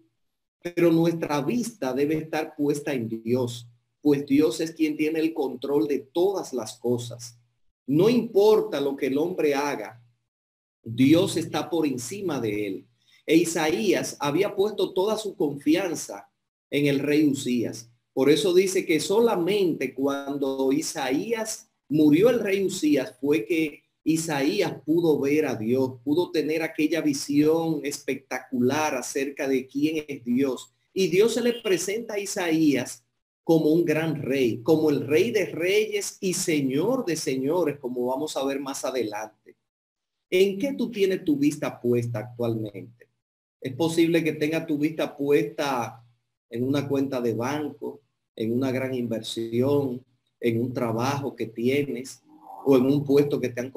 pero 0.61 0.93
nuestra 0.93 1.41
vista 1.41 1.93
debe 1.93 2.17
estar 2.17 2.55
puesta 2.57 2.93
en 2.93 3.09
Dios, 3.09 3.69
pues 4.01 4.27
Dios 4.27 4.61
es 4.61 4.73
quien 4.73 4.97
tiene 4.97 5.21
el 5.21 5.33
control 5.33 5.87
de 5.89 6.01
todas 6.01 6.53
las 6.53 6.79
cosas. 6.79 7.39
No 7.87 8.09
importa 8.09 8.81
lo 8.81 8.97
que 8.97 9.07
el 9.07 9.19
hombre 9.19 9.55
haga, 9.55 10.03
Dios 10.83 11.37
está 11.37 11.71
por 11.71 11.87
encima 11.87 12.41
de 12.41 12.67
él. 12.67 12.87
E 13.27 13.37
Isaías 13.37 14.17
había 14.21 14.55
puesto 14.55 14.93
toda 14.93 15.17
su 15.17 15.37
confianza 15.37 16.29
en 16.71 16.87
el 16.87 17.01
rey 17.01 17.25
Usías. 17.25 17.91
Por 18.13 18.31
eso 18.31 18.55
dice 18.55 18.87
que 18.87 19.01
solamente 19.01 19.95
cuando 19.95 20.73
Isaías 20.73 21.69
murió 21.89 22.31
el 22.31 22.41
rey 22.41 22.65
Usías 22.65 23.17
fue 23.21 23.45
que 23.45 23.83
Isaías 24.09 24.73
pudo 24.85 25.19
ver 25.19 25.47
a 25.47 25.57
Dios, 25.57 25.95
pudo 26.05 26.31
tener 26.31 26.63
aquella 26.63 27.01
visión 27.01 27.81
espectacular 27.83 28.95
acerca 28.95 29.49
de 29.49 29.67
quién 29.67 30.05
es 30.07 30.23
Dios. 30.23 30.73
Y 30.93 31.09
Dios 31.09 31.35
se 31.35 31.43
le 31.43 31.55
presenta 31.55 32.15
a 32.15 32.21
Isaías 32.21 33.05
como 33.43 33.71
un 33.73 33.85
gran 33.85 34.23
rey, 34.23 34.63
como 34.63 34.91
el 34.91 35.05
rey 35.09 35.33
de 35.33 35.47
reyes 35.47 36.19
y 36.21 36.35
señor 36.35 37.05
de 37.05 37.17
señores, 37.17 37.81
como 37.81 38.07
vamos 38.07 38.37
a 38.37 38.45
ver 38.45 38.61
más 38.61 38.85
adelante. 38.85 39.57
¿En 40.31 40.57
qué 40.57 40.75
tú 40.75 40.89
tienes 40.89 41.25
tu 41.25 41.37
vista 41.37 41.81
puesta 41.81 42.21
actualmente? 42.21 43.09
Es 43.61 43.75
posible 43.75 44.23
que 44.23 44.35
tenga 44.35 44.65
tu 44.65 44.79
vista 44.79 45.17
puesta 45.17 46.01
en 46.49 46.63
una 46.63 46.87
cuenta 46.87 47.21
de 47.21 47.35
banco, 47.35 48.03
en 48.37 48.53
una 48.53 48.71
gran 48.71 48.95
inversión, 48.95 50.01
en 50.39 50.61
un 50.61 50.73
trabajo 50.73 51.35
que 51.35 51.47
tienes, 51.47 52.23
o 52.69 52.77
en 52.77 52.85
un 52.85 53.05
puesto 53.05 53.41
que 53.41 53.49
te 53.49 53.61
han, 53.61 53.73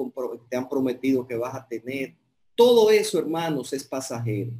te 0.48 0.56
han 0.56 0.68
prometido 0.68 1.24
que 1.24 1.36
vas 1.36 1.54
a 1.54 1.64
tener. 1.64 2.16
Todo 2.56 2.90
eso, 2.90 3.20
hermanos, 3.20 3.72
es 3.72 3.84
pasajero. 3.84 4.50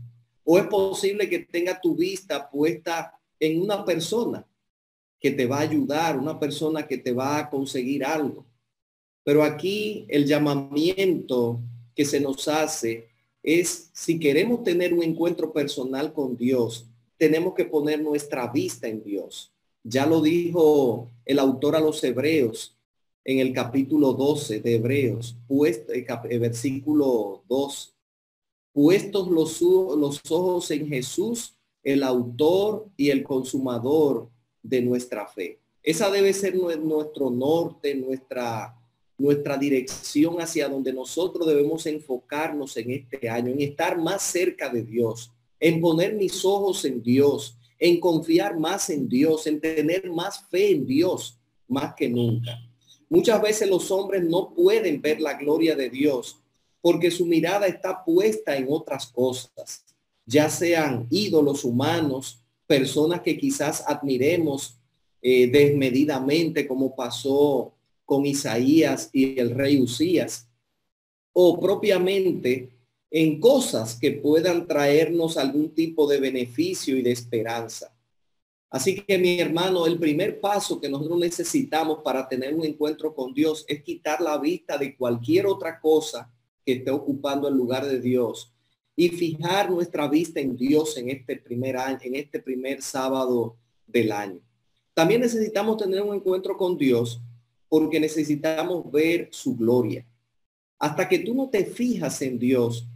O 0.45 0.57
es 0.57 0.67
posible 0.69 1.29
que 1.29 1.41
tenga 1.41 1.81
tu 1.81 1.97
vista 1.97 2.49
puesta 2.49 3.19
en 3.41 3.61
una 3.61 3.85
persona 3.85 4.47
que 5.19 5.33
te 5.33 5.47
va 5.47 5.59
a 5.59 5.63
ayudar, 5.63 6.17
una 6.17 6.39
persona 6.39 6.87
que 6.87 6.97
te 6.97 7.13
va 7.13 7.39
a 7.39 7.51
conseguir 7.51 8.05
algo. 8.05 8.47
Pero 9.25 9.43
aquí 9.43 10.07
el 10.09 10.25
llamamiento 10.27 11.61
que 11.97 12.05
se 12.05 12.21
nos 12.21 12.47
hace 12.47 13.09
es, 13.43 13.91
si 13.93 14.21
queremos 14.21 14.63
tener 14.63 14.95
un 14.95 15.03
encuentro 15.03 15.53
personal 15.53 16.13
con 16.13 16.37
Dios, 16.37 16.87
tenemos 17.17 17.55
que 17.55 17.65
poner 17.65 18.01
nuestra 18.01 18.47
vista 18.47 18.87
en 18.87 19.03
Dios. 19.03 19.53
Ya 19.83 20.07
lo 20.07 20.21
dijo 20.21 21.11
el 21.25 21.41
autor 21.41 21.75
a 21.75 21.81
los 21.81 22.03
hebreos, 22.05 22.77
en 23.25 23.39
el 23.39 23.53
capítulo 23.53 24.13
12 24.13 24.61
de 24.61 24.77
Hebreos, 24.77 25.37
eh, 25.49 26.39
versículo 26.39 27.45
2, 27.49 27.95
puestos 28.73 29.29
los, 29.29 29.61
los 29.61 30.21
ojos 30.31 30.71
en 30.71 30.89
Jesús, 30.89 31.55
el 31.83 32.03
autor 32.03 32.89
y 32.97 33.11
el 33.11 33.23
consumador 33.23 34.29
de 34.63 34.83
nuestra 34.83 35.27
fe. 35.27 35.59
Esa 35.83 36.11
debe 36.11 36.33
ser 36.33 36.55
nuestro 36.57 37.31
norte, 37.31 37.95
nuestra, 37.95 38.77
nuestra 39.17 39.57
dirección 39.57 40.41
hacia 40.41 40.69
donde 40.69 40.93
nosotros 40.93 41.47
debemos 41.47 41.87
enfocarnos 41.87 42.77
en 42.77 42.91
este 42.91 43.29
año, 43.29 43.53
en 43.53 43.63
estar 43.63 43.99
más 43.99 44.23
cerca 44.23 44.69
de 44.69 44.83
Dios, 44.83 45.33
en 45.59 45.81
poner 45.81 46.15
mis 46.15 46.45
ojos 46.45 46.85
en 46.85 47.03
Dios, 47.03 47.57
en 47.79 47.99
confiar 47.99 48.59
más 48.59 48.91
en 48.91 49.09
Dios, 49.09 49.47
en 49.47 49.61
tener 49.61 50.11
más 50.11 50.47
fe 50.49 50.73
en 50.73 50.87
Dios, 50.87 51.39
más 51.67 51.95
que 51.95 52.09
nunca. 52.09 52.59
Muchas 53.11 53.43
veces 53.43 53.69
los 53.69 53.91
hombres 53.91 54.23
no 54.23 54.55
pueden 54.55 55.03
ver 55.03 55.21
la 55.21 55.35
gloria 55.35 55.75
de 55.75 55.91
Dios 55.91 56.41
porque 56.81 57.11
su 57.11 57.27
mirada 57.27 57.67
está 57.67 58.05
puesta 58.05 58.57
en 58.57 58.67
otras 58.71 59.07
cosas, 59.09 59.85
ya 60.25 60.49
sean 60.49 61.07
ídolos 61.11 61.65
humanos, 61.65 62.41
personas 62.67 63.21
que 63.21 63.37
quizás 63.37 63.85
admiremos 63.87 64.77
eh, 65.21 65.49
desmedidamente, 65.49 66.67
como 66.67 66.95
pasó 66.95 67.75
con 68.07 68.25
Isaías 68.25 69.11
y 69.13 69.39
el 69.39 69.55
rey 69.55 69.81
Usías, 69.81 70.49
o 71.33 71.59
propiamente 71.61 72.71
en 73.11 73.41
cosas 73.41 73.97
que 73.97 74.13
puedan 74.13 74.67
traernos 74.69 75.37
algún 75.37 75.71
tipo 75.71 76.07
de 76.07 76.21
beneficio 76.21 76.97
y 76.97 77.03
de 77.03 77.11
esperanza. 77.11 77.93
Así 78.71 79.03
que 79.03 79.19
mi 79.19 79.41
hermano, 79.41 79.85
el 79.85 79.99
primer 79.99 80.41
paso 80.41 80.81
que 80.81 80.89
nosotros 80.89 81.19
necesitamos 81.19 81.99
para 82.05 82.29
tener 82.29 82.55
un 82.55 82.65
encuentro 82.65 83.13
con 83.13 83.35
Dios 83.35 83.65
es 83.67 83.83
quitar 83.83 84.21
la 84.21 84.39
vista 84.39 84.79
de 84.79 84.97
cualquier 84.97 85.47
otra 85.47 85.81
cosa 85.81 86.33
que 86.65 86.75
esté 86.75 86.93
ocupando 86.93 87.49
el 87.49 87.55
lugar 87.55 87.85
de 87.85 88.01
Dios 88.01 88.53
y 88.95 89.09
fijar 89.09 89.71
nuestra 89.71 90.07
vista 90.07 90.39
en 90.39 90.57
Dios 90.57 90.97
en 90.97 91.11
este 91.11 91.37
primer 91.37 91.77
año, 91.77 91.99
en 92.03 92.15
este 92.15 92.39
primer 92.39 92.81
sábado 92.81 93.57
del 93.89 94.13
año. 94.13 94.41
También 94.95 95.21
necesitamos 95.21 95.77
tener 95.77 96.03
un 96.03 96.15
encuentro 96.15 96.57
con 96.57 96.77
Dios 96.79 97.21
porque 97.69 97.99
necesitamos 97.99 98.91
ver 98.93 99.29
su 99.33 99.57
gloria. 99.57 100.07
Hasta 100.79 101.09
que 101.09 101.19
tú 101.19 101.35
no 101.35 101.49
te 101.49 101.65
fijas 101.65 102.23
en 102.23 102.39
Dios, 102.39 102.87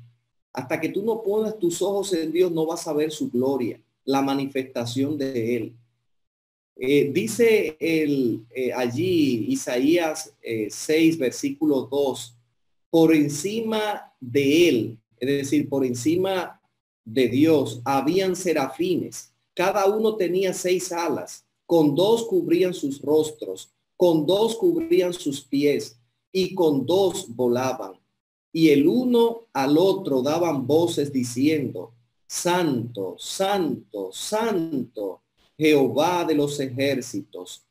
hasta 0.53 0.81
que 0.81 0.89
tú 0.89 1.03
no 1.03 1.23
pones 1.23 1.59
tus 1.59 1.83
ojos 1.83 2.13
en 2.13 2.31
Dios, 2.31 2.53
no 2.53 2.65
vas 2.65 2.87
a 2.87 2.93
ver 2.93 3.11
su 3.11 3.29
gloria, 3.29 3.81
la 4.05 4.23
manifestación 4.23 5.17
de 5.19 5.57
Él. 5.57 5.77
Eh, 6.77 7.11
dice 7.13 7.77
el, 7.79 8.45
eh, 8.51 8.73
allí 8.73 9.47
Isaías 9.49 10.35
6, 10.43 11.15
eh, 11.15 11.19
versículo 11.19 11.83
2, 11.83 12.37
por 12.91 13.15
encima 13.15 14.13
de 14.21 14.69
Él, 14.69 14.99
es 15.19 15.29
decir, 15.29 15.69
por 15.69 15.85
encima 15.85 16.61
de 17.05 17.29
Dios, 17.29 17.81
habían 17.85 18.35
serafines. 18.35 19.33
Cada 19.55 19.87
uno 19.87 20.17
tenía 20.17 20.53
seis 20.53 20.91
alas, 20.91 21.47
con 21.67 21.95
dos 21.95 22.27
cubrían 22.27 22.75
sus 22.75 23.01
rostros, 23.01 23.73
con 23.97 24.27
dos 24.27 24.57
cubrían 24.57 25.13
sus 25.13 25.41
pies 25.41 25.99
y 26.33 26.55
con 26.55 26.85
dos 26.85 27.27
volaban 27.29 27.93
y 28.55 28.71
el 28.71 28.87
uno 28.87 29.49
al 29.53 29.77
otro 29.77 30.23
daban 30.23 30.65
voces 30.65 31.13
diciendo, 31.13 31.93
Santo, 32.27 33.17
Santo, 33.19 34.11
Santo, 34.13 35.23
Jehová 35.57 36.25
de 36.25 36.35
los 36.35 36.59
ejércitos, 36.61 37.65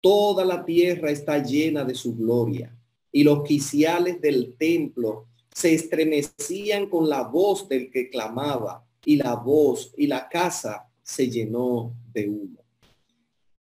toda 0.00 0.44
la 0.44 0.64
tierra 0.64 1.10
está 1.10 1.42
llena 1.42 1.84
de 1.84 1.94
su 1.94 2.16
gloria. 2.16 2.76
Y 3.12 3.24
los 3.24 3.42
quiciales 3.42 4.20
del 4.20 4.56
templo 4.56 5.26
se 5.52 5.74
estremecían 5.74 6.88
con 6.88 7.08
la 7.08 7.22
voz 7.22 7.68
del 7.68 7.90
que 7.90 8.08
clamaba, 8.08 8.86
y 9.04 9.16
la 9.16 9.34
voz 9.34 9.92
y 9.96 10.06
la 10.06 10.28
casa 10.28 10.88
se 11.02 11.28
llenó 11.28 11.92
de 12.12 12.28
humo. 12.28 12.62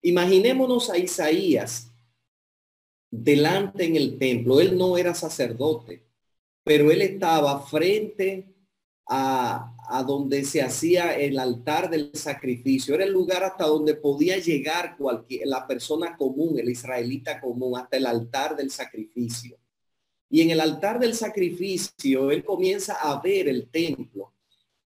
Imaginémonos 0.02 0.90
a 0.90 0.98
Isaías 0.98 1.92
delante 3.10 3.86
en 3.86 3.96
el 3.96 4.18
templo. 4.18 4.60
Él 4.60 4.78
no 4.78 4.98
era 4.98 5.14
sacerdote, 5.14 6.04
pero 6.64 6.92
él 6.92 7.02
estaba 7.02 7.62
frente 7.62 8.48
a, 9.08 9.76
a, 9.92 10.04
donde 10.04 10.44
se 10.44 10.62
hacía 10.62 11.16
el 11.16 11.38
altar 11.38 11.90
del 11.90 12.12
sacrificio. 12.14 12.96
Era 12.96 13.04
el 13.04 13.12
lugar 13.12 13.44
hasta 13.44 13.66
donde 13.66 13.96
podía 13.96 14.38
llegar 14.38 14.96
cualquier, 14.98 15.48
la 15.48 15.68
persona 15.68 16.16
común, 16.18 16.58
el 16.58 16.70
israelita 16.70 17.40
común, 17.40 17.78
hasta 17.78 17.98
el 17.98 18.06
altar 18.06 18.56
del 18.56 18.72
sacrificio. 18.72 19.58
Y 20.30 20.42
en 20.42 20.52
el 20.52 20.62
altar 20.62 21.00
del 21.00 21.14
sacrificio, 21.14 22.32
él 22.32 22.44
comienza 22.44 22.94
a 22.96 23.22
ver 23.22 23.50
el 23.50 23.70
templo. 23.70 24.34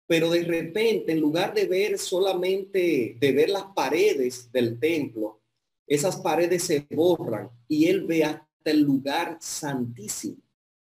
Pero 0.06 0.30
de 0.30 0.42
repente, 0.42 1.12
en 1.12 1.20
lugar 1.20 1.54
de 1.54 1.66
ver 1.66 1.98
solamente, 1.98 3.16
de 3.20 3.32
ver 3.32 3.50
las 3.50 3.66
paredes 3.74 4.50
del 4.50 4.80
templo, 4.80 5.40
esas 5.86 6.16
paredes 6.16 6.64
se 6.64 6.86
borran 6.90 7.50
y 7.68 7.86
él 7.86 8.04
ve 8.04 8.24
hasta 8.24 8.70
el 8.70 8.80
lugar 8.80 9.38
santísimo. 9.40 10.38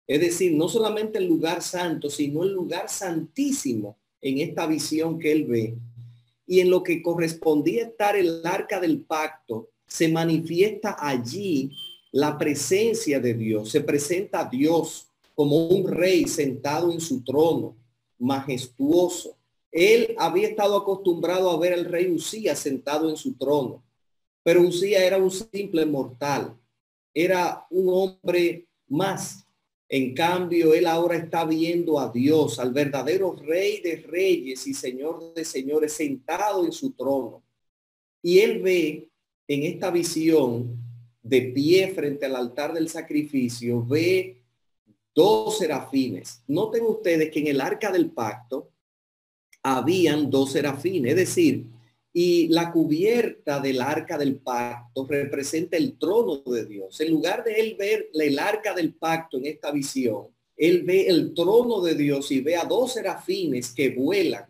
Es 0.07 0.21
decir, 0.21 0.53
no 0.53 0.69
solamente 0.69 1.17
el 1.17 1.27
lugar 1.27 1.61
santo, 1.61 2.09
sino 2.09 2.43
el 2.43 2.53
lugar 2.53 2.89
santísimo 2.89 3.97
en 4.21 4.39
esta 4.39 4.67
visión 4.67 5.19
que 5.19 5.31
él 5.31 5.45
ve. 5.45 5.77
Y 6.45 6.59
en 6.59 6.69
lo 6.69 6.83
que 6.83 7.01
correspondía 7.01 7.83
estar 7.83 8.15
el 8.15 8.45
arca 8.45 8.79
del 8.79 9.01
pacto, 9.01 9.69
se 9.85 10.07
manifiesta 10.07 10.95
allí 10.99 11.71
la 12.11 12.37
presencia 12.37 13.19
de 13.19 13.33
Dios. 13.33 13.69
Se 13.69 13.81
presenta 13.81 14.41
a 14.41 14.49
Dios 14.49 15.07
como 15.35 15.67
un 15.67 15.87
rey 15.87 16.27
sentado 16.27 16.91
en 16.91 16.99
su 16.99 17.23
trono, 17.23 17.75
majestuoso. 18.17 19.37
Él 19.71 20.15
había 20.17 20.47
estado 20.47 20.77
acostumbrado 20.77 21.51
a 21.51 21.59
ver 21.59 21.73
al 21.73 21.85
rey 21.85 22.11
Usías 22.11 22.59
sentado 22.59 23.09
en 23.09 23.17
su 23.17 23.33
trono, 23.33 23.83
pero 24.41 24.61
Usías 24.61 25.03
era 25.03 25.17
un 25.17 25.29
simple 25.29 25.85
mortal, 25.85 26.57
era 27.13 27.65
un 27.69 27.89
hombre 27.89 28.65
más 28.87 29.46
en 29.89 30.13
cambio, 30.13 30.73
él 30.73 30.85
ahora 30.85 31.15
está 31.15 31.45
viendo 31.45 31.99
a 31.99 32.11
Dios, 32.11 32.59
al 32.59 32.73
verdadero 32.73 33.35
rey 33.35 33.79
de 33.81 33.97
reyes 33.97 34.67
y 34.67 34.73
señor 34.73 35.33
de 35.33 35.45
señores, 35.45 35.93
sentado 35.93 36.65
en 36.65 36.73
su 36.73 36.91
trono. 36.91 37.43
Y 38.21 38.39
él 38.39 38.61
ve 38.61 39.09
en 39.47 39.63
esta 39.63 39.89
visión 39.89 40.77
de 41.21 41.41
pie 41.41 41.93
frente 41.93 42.25
al 42.25 42.35
altar 42.35 42.73
del 42.73 42.89
sacrificio, 42.89 43.85
ve 43.85 44.43
dos 45.15 45.57
serafines. 45.57 46.43
Noten 46.47 46.83
ustedes 46.83 47.31
que 47.31 47.39
en 47.39 47.47
el 47.47 47.61
arca 47.61 47.89
del 47.89 48.11
pacto 48.11 48.71
habían 49.63 50.29
dos 50.29 50.51
serafines, 50.51 51.11
es 51.11 51.17
decir, 51.17 51.65
y 52.19 52.47
la 52.47 52.71
cubierta 52.71 53.59
del 53.59 53.79
arca 53.79 54.17
del 54.17 54.37
pacto 54.37 55.05
representa 55.07 55.77
el 55.77 55.99
trono 55.99 56.37
de 56.37 56.65
Dios. 56.65 56.99
En 56.99 57.11
lugar 57.11 57.43
de 57.43 57.53
él 57.59 57.75
ver 57.77 58.09
el 58.11 58.39
arca 58.39 58.73
del 58.73 58.95
pacto 58.95 59.37
en 59.37 59.45
esta 59.45 59.69
visión, 59.69 60.25
él 60.55 60.81
ve 60.81 61.05
el 61.05 61.35
trono 61.35 61.79
de 61.79 61.93
Dios 61.93 62.31
y 62.31 62.41
ve 62.41 62.55
a 62.55 62.65
dos 62.65 62.93
serafines 62.93 63.71
que 63.71 63.91
vuelan, 63.91 64.47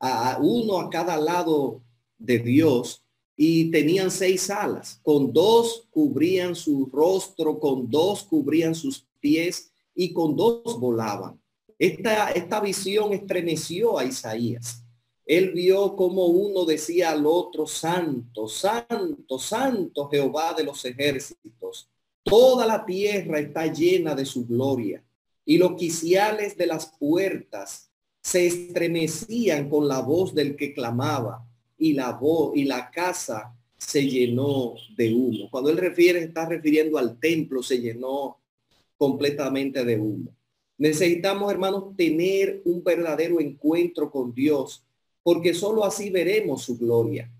a 0.00 0.38
uno 0.42 0.80
a 0.80 0.90
cada 0.90 1.16
lado 1.16 1.80
de 2.18 2.40
Dios 2.40 3.04
y 3.36 3.70
tenían 3.70 4.10
seis 4.10 4.50
alas. 4.50 4.98
Con 5.04 5.32
dos 5.32 5.86
cubrían 5.90 6.56
su 6.56 6.90
rostro, 6.92 7.60
con 7.60 7.88
dos 7.88 8.24
cubrían 8.24 8.74
sus 8.74 9.06
pies 9.20 9.70
y 9.94 10.12
con 10.12 10.34
dos 10.34 10.80
volaban. 10.80 11.40
Esta, 11.78 12.32
esta 12.32 12.60
visión 12.60 13.12
estremeció 13.12 13.96
a 13.96 14.04
Isaías 14.04 14.84
él 15.30 15.52
vio 15.52 15.94
como 15.94 16.26
uno 16.26 16.64
decía 16.64 17.12
al 17.12 17.24
otro, 17.24 17.64
santo, 17.64 18.48
santo, 18.48 19.38
santo 19.38 20.08
Jehová 20.08 20.54
de 20.54 20.64
los 20.64 20.84
ejércitos. 20.84 21.88
Toda 22.24 22.66
la 22.66 22.84
tierra 22.84 23.38
está 23.38 23.72
llena 23.72 24.16
de 24.16 24.24
su 24.24 24.44
gloria. 24.44 25.04
Y 25.44 25.56
los 25.56 25.76
quiciales 25.76 26.56
de 26.56 26.66
las 26.66 26.86
puertas 26.98 27.92
se 28.20 28.48
estremecían 28.48 29.70
con 29.70 29.86
la 29.86 30.00
voz 30.00 30.34
del 30.34 30.56
que 30.56 30.74
clamaba 30.74 31.46
y 31.78 31.92
la 31.92 32.10
voz 32.10 32.56
y 32.56 32.64
la 32.64 32.90
casa 32.90 33.54
se 33.78 34.04
llenó 34.04 34.74
de 34.96 35.14
humo. 35.14 35.48
Cuando 35.48 35.70
él 35.70 35.76
refiere, 35.76 36.24
está 36.24 36.44
refiriendo 36.46 36.98
al 36.98 37.20
templo, 37.20 37.62
se 37.62 37.80
llenó 37.80 38.40
completamente 38.98 39.84
de 39.84 39.96
humo. 39.96 40.34
Necesitamos, 40.76 41.52
hermanos, 41.52 41.96
tener 41.96 42.62
un 42.64 42.82
verdadero 42.82 43.38
encuentro 43.38 44.10
con 44.10 44.34
Dios 44.34 44.84
porque 45.22 45.54
sólo 45.54 45.84
así 45.84 46.10
veremos 46.10 46.62
su 46.62 46.78
gloria. 46.78 47.30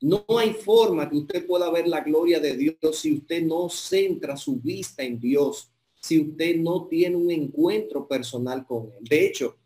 No 0.00 0.24
hay 0.28 0.54
forma 0.54 1.08
que 1.10 1.18
usted 1.18 1.46
pueda 1.46 1.70
ver 1.70 1.86
la 1.86 2.00
gloria 2.00 2.40
de 2.40 2.56
Dios 2.56 2.98
si 2.98 3.12
usted 3.12 3.42
no 3.42 3.68
centra 3.68 4.36
su 4.36 4.56
vista 4.56 5.02
en 5.02 5.20
Dios, 5.20 5.70
si 6.00 6.20
usted 6.20 6.56
no 6.56 6.86
tiene 6.86 7.16
un 7.16 7.30
encuentro 7.30 8.08
personal 8.08 8.66
con 8.66 8.90
Él. 8.98 9.04
De 9.04 9.26
hecho, 9.26 9.56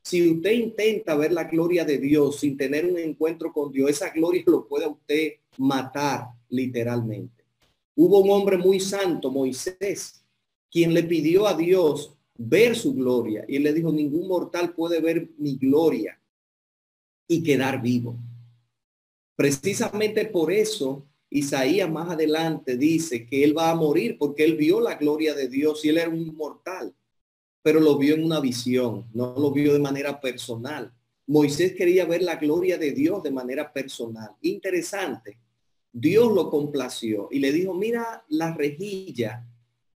si 0.00 0.30
usted 0.30 0.52
intenta 0.52 1.14
ver 1.14 1.32
la 1.32 1.44
gloria 1.44 1.84
de 1.84 1.98
Dios 1.98 2.40
sin 2.40 2.56
tener 2.56 2.86
un 2.86 2.98
encuentro 2.98 3.52
con 3.52 3.70
Dios, 3.70 3.90
esa 3.90 4.10
gloria 4.10 4.42
lo 4.46 4.66
puede 4.66 4.86
usted 4.86 5.34
matar 5.58 6.28
literalmente. 6.48 7.44
Hubo 7.94 8.20
un 8.20 8.30
hombre 8.30 8.56
muy 8.56 8.80
santo, 8.80 9.30
Moisés, 9.30 10.24
quien 10.70 10.94
le 10.94 11.02
pidió 11.02 11.46
a 11.46 11.54
Dios 11.54 12.14
ver 12.38 12.74
su 12.74 12.94
gloria 12.94 13.44
y 13.46 13.58
le 13.58 13.74
dijo, 13.74 13.92
ningún 13.92 14.26
mortal 14.26 14.74
puede 14.74 15.02
ver 15.02 15.28
mi 15.36 15.56
gloria 15.56 16.18
y 17.26 17.42
quedar 17.42 17.80
vivo. 17.80 18.16
Precisamente 19.36 20.26
por 20.26 20.52
eso 20.52 21.06
Isaías 21.30 21.90
más 21.90 22.10
adelante 22.10 22.76
dice 22.76 23.26
que 23.26 23.42
él 23.42 23.56
va 23.56 23.70
a 23.70 23.74
morir 23.74 24.16
porque 24.18 24.44
él 24.44 24.56
vio 24.56 24.80
la 24.80 24.96
gloria 24.96 25.34
de 25.34 25.48
Dios 25.48 25.84
y 25.84 25.88
él 25.88 25.98
era 25.98 26.10
un 26.10 26.36
mortal, 26.36 26.94
pero 27.62 27.80
lo 27.80 27.96
vio 27.96 28.14
en 28.14 28.24
una 28.24 28.40
visión, 28.40 29.08
no 29.14 29.34
lo 29.36 29.50
vio 29.50 29.72
de 29.72 29.78
manera 29.78 30.20
personal. 30.20 30.92
Moisés 31.26 31.74
quería 31.74 32.04
ver 32.04 32.22
la 32.22 32.36
gloria 32.36 32.76
de 32.76 32.92
Dios 32.92 33.22
de 33.22 33.30
manera 33.30 33.72
personal. 33.72 34.30
Interesante. 34.42 35.38
Dios 35.90 36.32
lo 36.32 36.50
complació 36.50 37.28
y 37.30 37.38
le 37.38 37.52
dijo, 37.52 37.74
mira 37.74 38.24
la 38.28 38.54
rejilla 38.54 39.46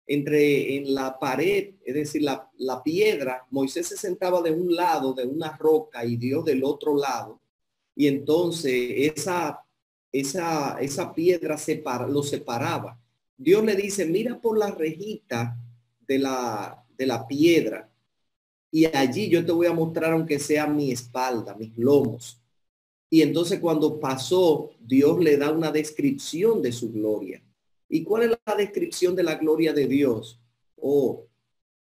entre 0.06 0.76
en 0.76 0.94
la 0.94 1.18
pared, 1.18 1.74
es 1.84 1.94
decir, 1.94 2.22
la, 2.22 2.48
la, 2.58 2.82
piedra, 2.82 3.44
Moisés 3.50 3.88
se 3.88 3.96
sentaba 3.96 4.40
de 4.40 4.52
un 4.52 4.74
lado 4.74 5.12
de 5.12 5.24
una 5.24 5.56
roca 5.56 6.04
y 6.04 6.16
Dios 6.16 6.44
del 6.44 6.62
otro 6.62 6.96
lado. 6.96 7.40
Y 7.94 8.06
entonces 8.06 9.12
esa, 9.16 9.64
esa, 10.12 10.78
esa 10.80 11.12
piedra 11.14 11.58
separa, 11.58 12.06
lo 12.06 12.22
separaba. 12.22 13.00
Dios 13.36 13.64
le 13.64 13.74
dice, 13.74 14.06
mira 14.06 14.40
por 14.40 14.58
la 14.58 14.70
rejita 14.70 15.56
de 16.06 16.18
la, 16.18 16.84
de 16.96 17.06
la 17.06 17.26
piedra 17.26 17.90
y 18.70 18.84
allí 18.84 19.28
yo 19.28 19.44
te 19.44 19.52
voy 19.52 19.66
a 19.66 19.72
mostrar 19.72 20.12
aunque 20.12 20.38
sea 20.38 20.66
mi 20.66 20.90
espalda, 20.90 21.54
mis 21.54 21.76
lomos. 21.78 22.40
Y 23.08 23.22
entonces 23.22 23.60
cuando 23.60 23.98
pasó, 23.98 24.70
Dios 24.80 25.18
le 25.18 25.36
da 25.36 25.50
una 25.50 25.70
descripción 25.70 26.60
de 26.60 26.72
su 26.72 26.92
gloria. 26.92 27.42
¿Y 27.88 28.02
cuál 28.02 28.24
es 28.24 28.38
la 28.44 28.54
descripción 28.54 29.14
de 29.14 29.22
la 29.22 29.36
gloria 29.36 29.72
de 29.72 29.86
Dios? 29.86 30.40
Oh, 30.76 31.26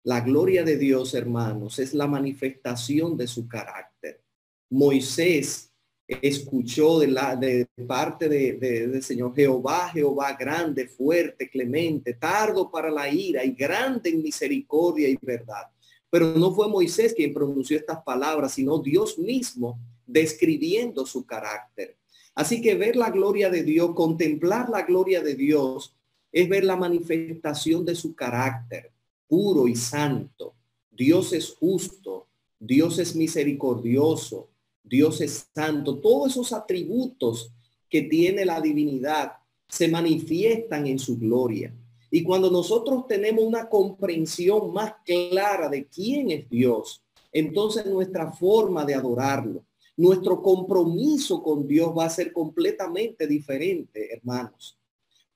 la 0.05 0.21
gloria 0.21 0.65
de 0.65 0.77
Dios, 0.77 1.15
hermanos, 1.15 1.79
es 1.79 1.95
la 1.95 2.07
manifestación 2.07 3.17
de 3.17 3.27
su 3.27 3.49
carácter. 3.49 4.23
Moisés 4.71 5.73
escuchó 6.07 6.99
de 6.99 7.09
la 7.09 7.37
de 7.37 7.67
parte 7.87 8.29
de, 8.29 8.55
del 8.55 9.03
Señor 9.03 9.35
Jehová, 9.35 9.91
Jehová 9.91 10.33
grande, 10.33 10.89
fuerte, 10.89 11.51
clemente, 11.51 12.15
tardo 12.15 12.71
para 12.71 12.91
la 12.91 13.09
ira 13.09 13.45
y 13.45 13.53
grande 13.53 14.11
en 14.11 14.23
misericordia 14.23 15.09
y 15.09 15.19
verdad. 15.21 15.65
Pero 16.11 16.35
no 16.35 16.55
fue 16.55 16.69
Moisés 16.69 17.13
quien 17.13 17.35
pronunció 17.35 17.77
estas 17.77 18.03
palabras, 18.03 18.53
sino 18.53 18.79
Dios 18.79 19.19
mismo 19.19 19.79
describiendo 20.07 21.05
su 21.05 21.27
carácter. 21.27 21.99
Así 22.39 22.63
que 22.63 22.77
ver 22.77 22.95
la 22.95 23.11
gloria 23.11 23.51
de 23.51 23.65
Dios, 23.65 23.97
contemplar 23.97 24.69
la 24.69 24.83
gloria 24.83 25.21
de 25.21 25.35
Dios, 25.35 25.93
es 26.31 26.49
ver 26.49 26.63
la 26.63 26.77
manifestación 26.77 27.85
de 27.85 27.97
su 27.97 28.15
carácter 28.15 28.93
puro 29.27 29.67
y 29.67 29.75
santo. 29.75 30.55
Dios 30.89 31.33
es 31.33 31.51
justo, 31.51 32.29
Dios 32.61 33.01
es 33.01 33.17
misericordioso, 33.17 34.51
Dios 34.85 35.21
es 35.21 35.49
santo. 35.53 35.99
Todos 35.99 36.31
esos 36.31 36.53
atributos 36.53 37.51
que 37.91 38.03
tiene 38.03 38.45
la 38.45 38.61
divinidad 38.61 39.33
se 39.69 39.89
manifiestan 39.89 40.87
en 40.87 41.01
su 41.01 41.19
gloria. 41.19 41.75
Y 42.09 42.23
cuando 42.23 42.53
nosotros 42.53 43.09
tenemos 43.09 43.43
una 43.43 43.69
comprensión 43.69 44.73
más 44.73 44.93
clara 45.05 45.69
de 45.69 45.87
quién 45.87 46.31
es 46.31 46.49
Dios, 46.49 47.03
entonces 47.33 47.85
nuestra 47.87 48.31
forma 48.31 48.85
de 48.85 48.95
adorarlo, 48.95 49.65
nuestro 49.99 50.41
compromiso 50.41 51.43
con 51.43 51.67
Dios 51.67 51.93
va 51.97 52.05
a 52.05 52.11
ser 52.11 52.33
completamente 52.33 53.27
diferente, 53.27 54.15
hermanos. 54.15 54.79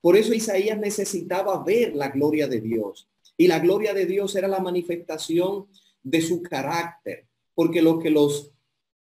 Por 0.01 0.17
eso 0.17 0.33
Isaías 0.33 0.79
necesitaba 0.79 1.63
ver 1.65 1.97
la 1.97 2.11
gloria 2.11 2.47
de 2.47 2.61
Dios. 2.61 3.09
Y 3.37 3.49
la 3.49 3.59
gloria 3.59 3.93
de 3.93 4.07
Dios 4.07 4.37
era 4.37 4.47
la 4.47 4.61
manifestación 4.61 5.67
de 6.01 6.21
su 6.23 6.43
carácter. 6.43 7.27
Porque 7.55 7.83
lo 7.83 7.99
que 7.99 8.11
los 8.11 8.53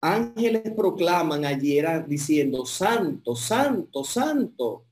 ángeles 0.01 0.62
proclaman 0.77 1.44
allí 1.44 1.77
era 1.77 2.01
diciendo, 2.01 2.64
Santo, 2.64 3.35
Santo, 3.35 4.05
Santo, 4.05 4.85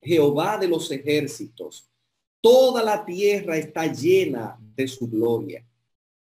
Jehová 0.00 0.56
de 0.56 0.68
los 0.68 0.90
ejércitos. 0.90 1.90
Toda 2.40 2.82
la 2.82 3.04
tierra 3.04 3.58
está 3.58 3.86
llena 3.86 4.58
de 4.74 4.88
su 4.88 5.08
gloria 5.08 5.62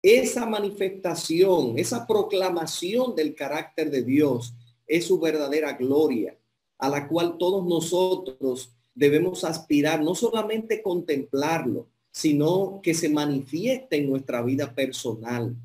esa 0.01 0.45
manifestación, 0.45 1.77
esa 1.77 2.07
proclamación 2.07 3.15
del 3.15 3.35
carácter 3.35 3.91
de 3.91 4.01
Dios 4.01 4.53
es 4.87 5.05
su 5.05 5.19
verdadera 5.19 5.73
gloria, 5.73 6.37
a 6.77 6.89
la 6.89 7.07
cual 7.07 7.37
todos 7.37 7.65
nosotros 7.65 8.71
debemos 8.95 9.43
aspirar, 9.43 10.01
no 10.01 10.15
solamente 10.15 10.81
contemplarlo, 10.81 11.87
sino 12.11 12.81
que 12.83 12.93
se 12.93 13.09
manifieste 13.09 13.97
en 13.97 14.09
nuestra 14.09 14.41
vida 14.41 14.73
personal, 14.73 15.55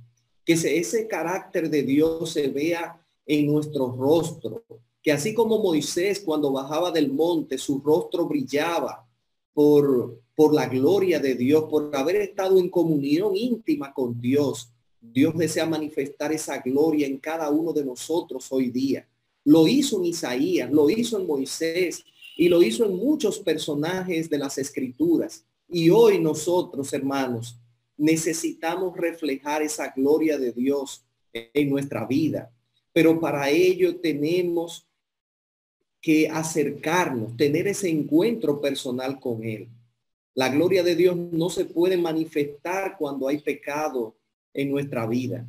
que 0.45 0.53
ese 0.53 1.09
carácter 1.09 1.69
de 1.71 1.83
Dios 1.83 2.31
se 2.31 2.49
vea 2.49 3.01
en 3.27 3.47
nuestro 3.47 3.91
rostro, 3.97 4.65
que 5.03 5.13
así 5.13 5.35
como 5.35 5.59
Moisés 5.59 6.21
cuando 6.21 6.53
bajaba 6.53 6.91
del 6.91 7.11
monte, 7.11 7.59
su 7.59 7.81
rostro 7.81 8.27
brillaba 8.27 9.09
por, 9.53 10.21
por 10.37 10.55
la 10.55 10.69
gloria 10.69 11.19
de 11.19 11.35
Dios, 11.35 11.65
por 11.69 11.91
haber 11.97 12.17
estado 12.17 12.61
en 12.61 12.69
comunión 12.69 13.35
íntima 13.35 13.93
con 13.93 14.21
Dios. 14.21 14.71
Dios 15.01 15.37
desea 15.37 15.65
manifestar 15.65 16.31
esa 16.33 16.59
gloria 16.59 17.07
en 17.07 17.17
cada 17.17 17.51
uno 17.51 17.73
de 17.73 17.85
nosotros 17.85 18.47
hoy 18.51 18.71
día. 18.71 19.09
Lo 19.45 19.67
hizo 19.67 19.97
en 19.99 20.05
Isaías, 20.05 20.71
lo 20.71 20.91
hizo 20.91 21.19
en 21.19 21.27
Moisés 21.27 22.05
y 22.37 22.49
lo 22.49 22.63
hizo 22.63 22.85
en 22.85 22.97
muchos 22.97 23.39
personajes 23.39 24.29
de 24.29 24.39
las 24.39 24.59
escrituras. 24.59 25.45
Y 25.69 25.89
hoy 25.89 26.21
nosotros, 26.21 26.93
hermanos, 26.93 27.57
necesitamos 27.97 28.95
reflejar 28.95 29.63
esa 29.63 29.91
gloria 29.97 30.39
de 30.39 30.53
Dios 30.53 31.03
en 31.33 31.71
nuestra 31.71 32.05
vida. 32.05 32.53
Pero 32.93 33.19
para 33.19 33.49
ello 33.49 33.97
tenemos 33.97 34.87
que 36.03 36.29
acercarnos, 36.29 37.37
tener 37.39 37.67
ese 37.69 37.89
encuentro 37.89 38.61
personal 38.61 39.19
con 39.19 39.43
Él. 39.43 39.69
La 40.37 40.51
gloria 40.51 40.83
de 40.83 40.95
Dios 40.95 41.17
no 41.17 41.49
se 41.49 41.65
puede 41.65 41.97
manifestar 41.97 42.99
cuando 42.99 43.27
hay 43.27 43.39
pecado 43.39 44.19
en 44.53 44.71
nuestra 44.71 45.07
vida. 45.07 45.47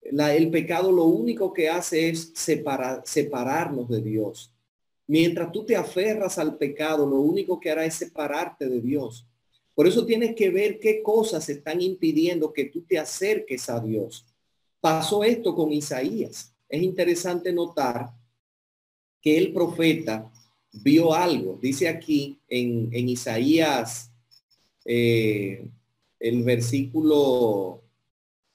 el 0.00 0.50
pecado 0.52 0.92
lo 0.92 1.04
único 1.06 1.52
que 1.52 1.68
hace 1.68 2.08
es 2.08 2.30
separar, 2.36 3.02
separarnos 3.04 3.88
de 3.88 4.00
Dios. 4.00 4.52
Mientras 5.08 5.50
tú 5.50 5.66
te 5.66 5.74
aferras 5.74 6.38
al 6.38 6.56
pecado, 6.56 7.04
lo 7.04 7.16
único 7.16 7.58
que 7.58 7.72
hará 7.72 7.84
es 7.84 7.94
separarte 7.94 8.68
de 8.68 8.80
Dios. 8.80 9.26
Por 9.74 9.88
eso 9.88 10.06
tienes 10.06 10.36
que 10.36 10.50
ver 10.50 10.78
qué 10.78 11.02
cosas 11.02 11.48
están 11.48 11.80
impidiendo 11.80 12.52
que 12.52 12.66
tú 12.66 12.82
te 12.82 12.96
acerques 12.96 13.68
a 13.68 13.80
Dios. 13.80 14.24
Pasó 14.80 15.24
esto 15.24 15.52
con 15.52 15.72
Isaías. 15.72 16.54
Es 16.68 16.80
interesante 16.80 17.52
notar 17.52 18.12
que 19.20 19.36
el 19.36 19.52
profeta 19.52 20.30
vio 20.72 21.12
algo. 21.12 21.58
Dice 21.60 21.88
aquí 21.88 22.38
en, 22.48 22.88
en 22.92 23.08
Isaías 23.08 24.12
eh, 24.90 25.68
el 26.18 26.42
versículo, 26.44 27.82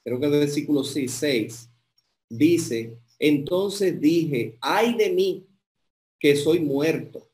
creo 0.02 0.18
que 0.18 0.26
el 0.26 0.32
versículo 0.32 0.82
6, 0.82 1.70
dice, 2.28 2.98
entonces 3.20 4.00
dije, 4.00 4.58
ay 4.60 4.96
de 4.96 5.10
mí 5.10 5.46
que 6.18 6.34
soy 6.34 6.58
muerto, 6.58 7.30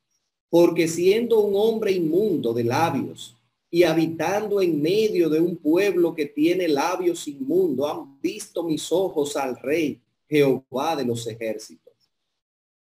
porque 0.51 0.87
siendo 0.87 1.41
un 1.41 1.55
hombre 1.57 1.93
inmundo 1.93 2.53
de 2.53 2.65
labios 2.65 3.35
y 3.71 3.85
habitando 3.85 4.61
en 4.61 4.83
medio 4.83 5.31
de 5.31 5.41
un 5.41 5.57
pueblo 5.57 6.15
que 6.15 6.27
tiene 6.27 6.69
labios 6.69 7.27
inmundos, 7.27 7.91
han 7.91 8.21
visto 8.21 8.63
mis 8.65 8.93
ojos 8.93 9.35
al 9.35 9.57
rey 9.57 9.99
Jehová 10.29 10.95
de 10.95 11.07
los 11.07 11.27
ejércitos. 11.27 11.95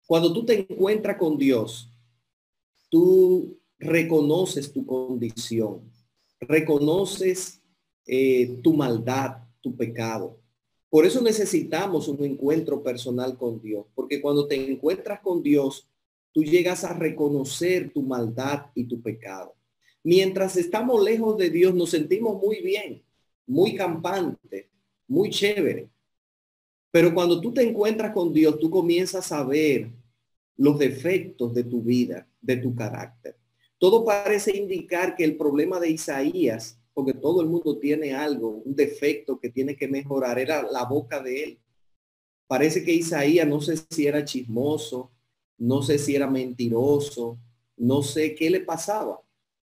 Cuando 0.08 0.34
tú 0.34 0.44
te 0.44 0.66
encuentras 0.68 1.18
con 1.18 1.38
Dios, 1.38 1.88
tú 2.90 3.60
reconoces 3.78 4.74
tu 4.74 4.84
condición 4.84 5.96
reconoces 6.40 7.62
eh, 8.06 8.60
tu 8.64 8.74
maldad, 8.74 9.44
tu 9.62 9.76
pecado. 9.76 10.40
Por 10.90 11.06
eso 11.06 11.22
necesitamos 11.22 12.08
un 12.08 12.24
encuentro 12.24 12.82
personal 12.82 13.38
con 13.38 13.62
Dios, 13.62 13.86
porque 13.94 14.22
cuando 14.22 14.48
te 14.48 14.56
encuentras 14.56 15.20
con 15.20 15.44
Dios, 15.44 15.90
tú 16.32 16.44
llegas 16.44 16.84
a 16.84 16.94
reconocer 16.94 17.92
tu 17.92 18.02
maldad 18.02 18.68
y 18.76 18.86
tu 18.86 19.02
pecado. 19.02 19.56
Mientras 20.04 20.56
estamos 20.56 21.04
lejos 21.04 21.38
de 21.38 21.50
Dios, 21.50 21.74
nos 21.74 21.90
sentimos 21.90 22.42
muy 22.42 22.62
bien, 22.62 23.04
muy 23.46 23.76
campante, 23.76 24.70
muy 25.08 25.30
chévere. 25.30 25.90
Pero 26.92 27.14
cuando 27.14 27.42
tú 27.42 27.54
te 27.54 27.64
encuentras 27.64 28.14
con 28.14 28.34
Dios, 28.34 28.58
tú 28.60 28.70
comienzas 28.70 29.32
a 29.32 29.44
ver 29.44 29.92
los 30.56 30.80
defectos 30.80 31.54
de 31.54 31.64
tu 31.64 31.82
vida, 31.82 32.28
de 32.42 32.58
tu 32.58 32.74
carácter. 32.74 33.37
Todo 33.80 34.04
parece 34.04 34.58
indicar 34.58 35.16
que 35.16 35.24
el 35.24 35.38
problema 35.38 35.80
de 35.80 35.92
Isaías, 35.92 36.80
porque 36.94 37.14
todo 37.14 37.42
el 37.42 37.48
mundo 37.48 37.78
tiene 37.78 38.14
algo, 38.14 38.62
un 38.66 38.76
defecto 38.76 39.40
que 39.40 39.50
tiene 39.50 39.76
que 39.76 39.88
mejorar, 39.88 40.40
era 40.40 40.64
la 40.64 40.86
boca 40.86 41.22
de 41.22 41.44
él. 41.44 41.60
Parece 42.48 42.84
que 42.84 42.94
Isaías 42.94 43.48
no 43.48 43.62
sé 43.62 43.76
si 43.90 44.08
era 44.08 44.26
chismoso, 44.26 45.12
no 45.58 45.82
sé 45.82 46.00
si 46.00 46.16
era 46.16 46.28
mentiroso, 46.28 47.38
no 47.76 48.02
sé 48.02 48.34
qué 48.34 48.50
le 48.50 48.62
pasaba, 48.62 49.22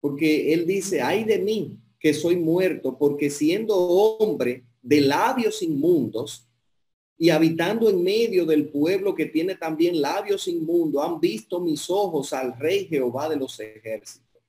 porque 0.00 0.52
él 0.52 0.66
dice, 0.66 1.00
ay 1.00 1.24
de 1.24 1.38
mí 1.38 1.78
que 2.00 2.12
soy 2.12 2.36
muerto, 2.36 2.98
porque 2.98 3.30
siendo 3.30 3.76
hombre 3.76 4.64
de 4.82 5.00
labios 5.00 5.62
inmundos, 5.62 6.48
y 7.22 7.30
habitando 7.30 7.88
en 7.88 8.02
medio 8.02 8.44
del 8.44 8.68
pueblo 8.68 9.14
que 9.14 9.26
tiene 9.26 9.54
también 9.54 10.02
labios 10.02 10.48
inmundos, 10.48 11.04
han 11.04 11.20
visto 11.20 11.60
mis 11.60 11.88
ojos 11.88 12.32
al 12.32 12.58
rey 12.58 12.86
Jehová 12.86 13.28
de 13.28 13.36
los 13.36 13.60
ejércitos. 13.60 14.42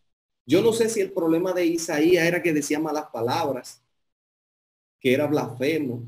Yo 0.44 0.60
no 0.60 0.74
sé 0.74 0.90
si 0.90 1.00
el 1.00 1.12
problema 1.12 1.54
de 1.54 1.68
Isaías 1.68 2.26
era 2.26 2.42
que 2.42 2.52
decía 2.52 2.80
malas 2.80 3.06
palabras, 3.14 3.80
que 5.00 5.14
era 5.14 5.28
blasfemo, 5.28 6.04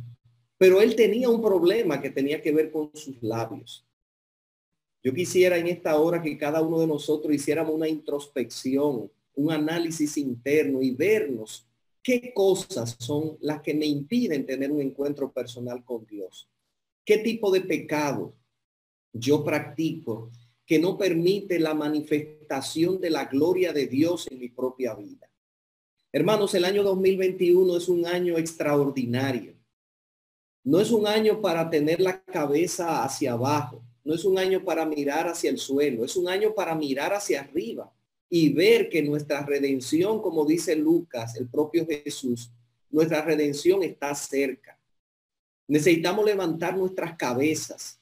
Pero 0.57 0.81
él 0.81 0.95
tenía 0.95 1.29
un 1.29 1.39
problema 1.39 2.01
que 2.01 2.09
tenía 2.09 2.41
que 2.41 2.51
ver 2.51 2.71
con 2.71 2.89
sus 2.95 3.21
labios. 3.21 3.85
Yo 5.03 5.13
quisiera 5.13 5.59
en 5.59 5.67
esta 5.67 5.95
hora 5.99 6.19
que 6.19 6.35
cada 6.35 6.63
uno 6.63 6.79
de 6.79 6.87
nosotros 6.87 7.31
hiciéramos 7.31 7.75
una 7.75 7.87
introspección, 7.87 9.11
un 9.35 9.51
análisis 9.51 10.17
interno 10.17 10.81
y 10.81 10.89
vernos 10.89 11.67
qué 12.01 12.33
cosas 12.33 12.95
son 12.97 13.37
las 13.41 13.61
que 13.61 13.75
me 13.75 13.85
impiden 13.85 14.47
tener 14.47 14.71
un 14.71 14.81
encuentro 14.81 15.31
personal 15.31 15.85
con 15.85 16.07
Dios. 16.07 16.49
¿Qué 17.05 17.19
tipo 17.19 17.51
de 17.51 17.61
pecado 17.61 18.33
yo 19.13 19.43
practico 19.43 20.31
que 20.65 20.79
no 20.79 20.97
permite 20.97 21.59
la 21.59 21.75
manifestación 21.75 22.99
de 22.99 23.11
la 23.11 23.25
gloria 23.25 23.71
de 23.71 23.85
Dios 23.85 24.27
en 24.31 24.39
mi 24.39 24.49
propia 24.49 24.95
vida? 24.95 25.29
Hermanos, 26.11 26.55
el 26.55 26.65
año 26.65 26.81
2021 26.81 27.77
es 27.77 27.89
un 27.89 28.07
año 28.07 28.39
extraordinario. 28.39 29.53
No 30.63 30.79
es 30.79 30.89
un 30.89 31.05
año 31.05 31.41
para 31.41 31.69
tener 31.69 32.01
la 32.01 32.23
cabeza 32.23 33.03
hacia 33.03 33.33
abajo. 33.33 33.83
No 34.03 34.15
es 34.15 34.25
un 34.25 34.39
año 34.39 34.63
para 34.63 34.83
mirar 34.83 35.27
hacia 35.27 35.51
el 35.51 35.59
suelo. 35.59 36.05
Es 36.05 36.15
un 36.15 36.27
año 36.27 36.55
para 36.55 36.73
mirar 36.73 37.13
hacia 37.13 37.41
arriba 37.41 37.93
y 38.29 38.51
ver 38.51 38.89
que 38.89 39.03
nuestra 39.03 39.45
redención, 39.45 40.23
como 40.23 40.43
dice 40.43 40.75
Lucas, 40.75 41.35
el 41.35 41.47
propio 41.47 41.85
Jesús, 41.85 42.49
nuestra 42.89 43.21
redención 43.21 43.83
está 43.83 44.15
cerca. 44.15 44.74
Necesitamos 45.67 46.25
levantar 46.25 46.77
nuestras 46.77 47.15
cabezas. 47.15 47.99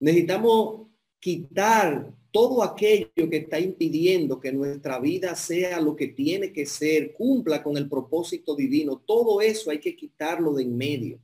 Necesitamos 0.00 0.88
quitar 1.18 2.12
todo 2.30 2.62
aquello 2.62 3.30
que 3.30 3.38
está 3.38 3.58
impidiendo 3.58 4.38
que 4.38 4.52
nuestra 4.52 4.98
vida 4.98 5.34
sea 5.34 5.80
lo 5.80 5.96
que 5.96 6.08
tiene 6.08 6.52
que 6.52 6.66
ser, 6.66 7.14
cumpla 7.14 7.62
con 7.62 7.76
el 7.76 7.88
propósito 7.88 8.54
divino. 8.54 8.98
Todo 9.06 9.40
eso 9.40 9.70
hay 9.70 9.78
que 9.78 9.96
quitarlo 9.96 10.52
de 10.52 10.64
en 10.64 10.76
medio. 10.76 11.18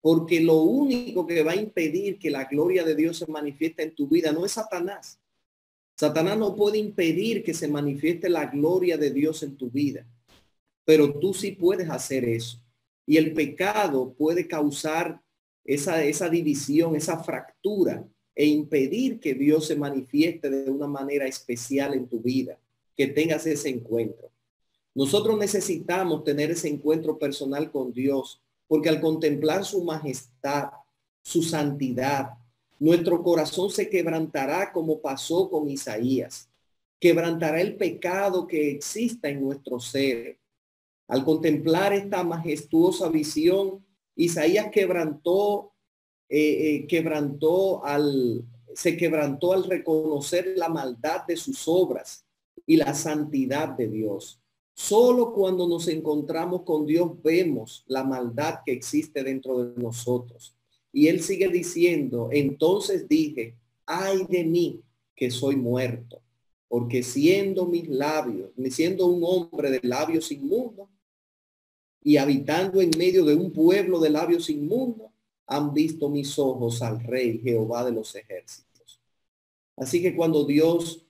Porque 0.00 0.40
lo 0.40 0.62
único 0.62 1.26
que 1.26 1.42
va 1.42 1.52
a 1.52 1.56
impedir 1.56 2.18
que 2.18 2.30
la 2.30 2.44
gloria 2.44 2.84
de 2.84 2.94
Dios 2.94 3.18
se 3.18 3.26
manifieste 3.26 3.82
en 3.82 3.94
tu 3.94 4.08
vida 4.08 4.32
no 4.32 4.44
es 4.44 4.52
Satanás. 4.52 5.20
Satanás 5.96 6.38
no 6.38 6.54
puede 6.54 6.78
impedir 6.78 7.42
que 7.42 7.54
se 7.54 7.68
manifieste 7.68 8.28
la 8.28 8.46
gloria 8.46 8.96
de 8.96 9.10
Dios 9.10 9.42
en 9.42 9.56
tu 9.56 9.70
vida. 9.70 10.06
Pero 10.84 11.18
tú 11.18 11.34
sí 11.34 11.52
puedes 11.52 11.88
hacer 11.90 12.24
eso. 12.24 12.60
Y 13.08 13.16
el 13.16 13.32
pecado 13.32 14.12
puede 14.12 14.46
causar 14.46 15.22
esa, 15.64 16.04
esa 16.04 16.28
división, 16.28 16.94
esa 16.94 17.24
fractura 17.24 18.06
e 18.34 18.44
impedir 18.44 19.18
que 19.18 19.32
Dios 19.32 19.66
se 19.66 19.76
manifieste 19.76 20.50
de 20.50 20.70
una 20.70 20.86
manera 20.86 21.26
especial 21.26 21.94
en 21.94 22.06
tu 22.06 22.20
vida, 22.20 22.58
que 22.94 23.06
tengas 23.06 23.46
ese 23.46 23.70
encuentro. 23.70 24.30
Nosotros 24.94 25.38
necesitamos 25.38 26.22
tener 26.22 26.50
ese 26.50 26.68
encuentro 26.68 27.18
personal 27.18 27.70
con 27.70 27.94
Dios, 27.94 28.42
porque 28.66 28.90
al 28.90 29.00
contemplar 29.00 29.64
su 29.64 29.82
majestad, 29.82 30.68
su 31.22 31.42
santidad, 31.42 32.32
nuestro 32.78 33.22
corazón 33.22 33.70
se 33.70 33.88
quebrantará 33.88 34.70
como 34.70 35.00
pasó 35.00 35.48
con 35.48 35.70
Isaías. 35.70 36.50
Quebrantará 37.00 37.58
el 37.62 37.76
pecado 37.76 38.46
que 38.46 38.70
exista 38.70 39.30
en 39.30 39.40
nuestro 39.40 39.80
ser. 39.80 40.36
Al 41.08 41.24
contemplar 41.24 41.94
esta 41.94 42.22
majestuosa 42.22 43.08
visión, 43.08 43.84
Isaías 44.14 44.70
quebrantó, 44.70 45.72
eh, 46.28 46.38
eh, 46.38 46.86
quebrantó 46.86 47.84
al, 47.84 48.44
se 48.74 48.96
quebrantó 48.96 49.54
al 49.54 49.64
reconocer 49.64 50.52
la 50.56 50.68
maldad 50.68 51.22
de 51.26 51.36
sus 51.36 51.66
obras 51.66 52.26
y 52.66 52.76
la 52.76 52.94
santidad 52.94 53.70
de 53.70 53.88
Dios. 53.88 54.40
Solo 54.74 55.32
cuando 55.32 55.66
nos 55.66 55.88
encontramos 55.88 56.62
con 56.62 56.86
Dios 56.86 57.20
vemos 57.22 57.84
la 57.86 58.04
maldad 58.04 58.60
que 58.64 58.72
existe 58.72 59.24
dentro 59.24 59.64
de 59.64 59.82
nosotros. 59.82 60.54
Y 60.92 61.08
él 61.08 61.20
sigue 61.20 61.48
diciendo, 61.48 62.28
entonces 62.30 63.08
dije, 63.08 63.56
ay 63.86 64.26
de 64.28 64.44
mí 64.44 64.82
que 65.16 65.30
soy 65.30 65.56
muerto, 65.56 66.20
porque 66.68 67.02
siendo 67.02 67.66
mis 67.66 67.88
labios, 67.88 68.50
siendo 68.70 69.06
un 69.06 69.22
hombre 69.24 69.70
de 69.70 69.80
labios 69.82 70.30
inmundos, 70.30 70.88
y 72.02 72.16
habitando 72.16 72.80
en 72.80 72.90
medio 72.96 73.24
de 73.24 73.34
un 73.34 73.52
pueblo 73.52 74.00
de 74.00 74.10
labios 74.10 74.48
inmundos, 74.50 75.10
han 75.46 75.72
visto 75.72 76.08
mis 76.08 76.38
ojos 76.38 76.82
al 76.82 77.02
rey 77.02 77.38
Jehová 77.38 77.84
de 77.84 77.92
los 77.92 78.14
ejércitos. 78.14 79.00
Así 79.76 80.02
que 80.02 80.14
cuando 80.14 80.44
Dios 80.44 81.06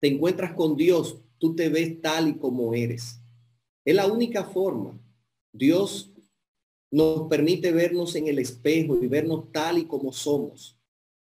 te 0.00 0.08
encuentras 0.08 0.54
con 0.54 0.76
Dios, 0.76 1.18
tú 1.38 1.54
te 1.54 1.68
ves 1.68 2.00
tal 2.00 2.28
y 2.28 2.34
como 2.34 2.74
eres. 2.74 3.20
Es 3.84 3.94
la 3.94 4.06
única 4.06 4.44
forma. 4.44 4.98
Dios 5.52 6.10
nos 6.90 7.28
permite 7.28 7.72
vernos 7.72 8.14
en 8.14 8.28
el 8.28 8.38
espejo 8.38 8.96
y 9.02 9.06
vernos 9.06 9.52
tal 9.52 9.78
y 9.78 9.86
como 9.86 10.12
somos. 10.12 10.78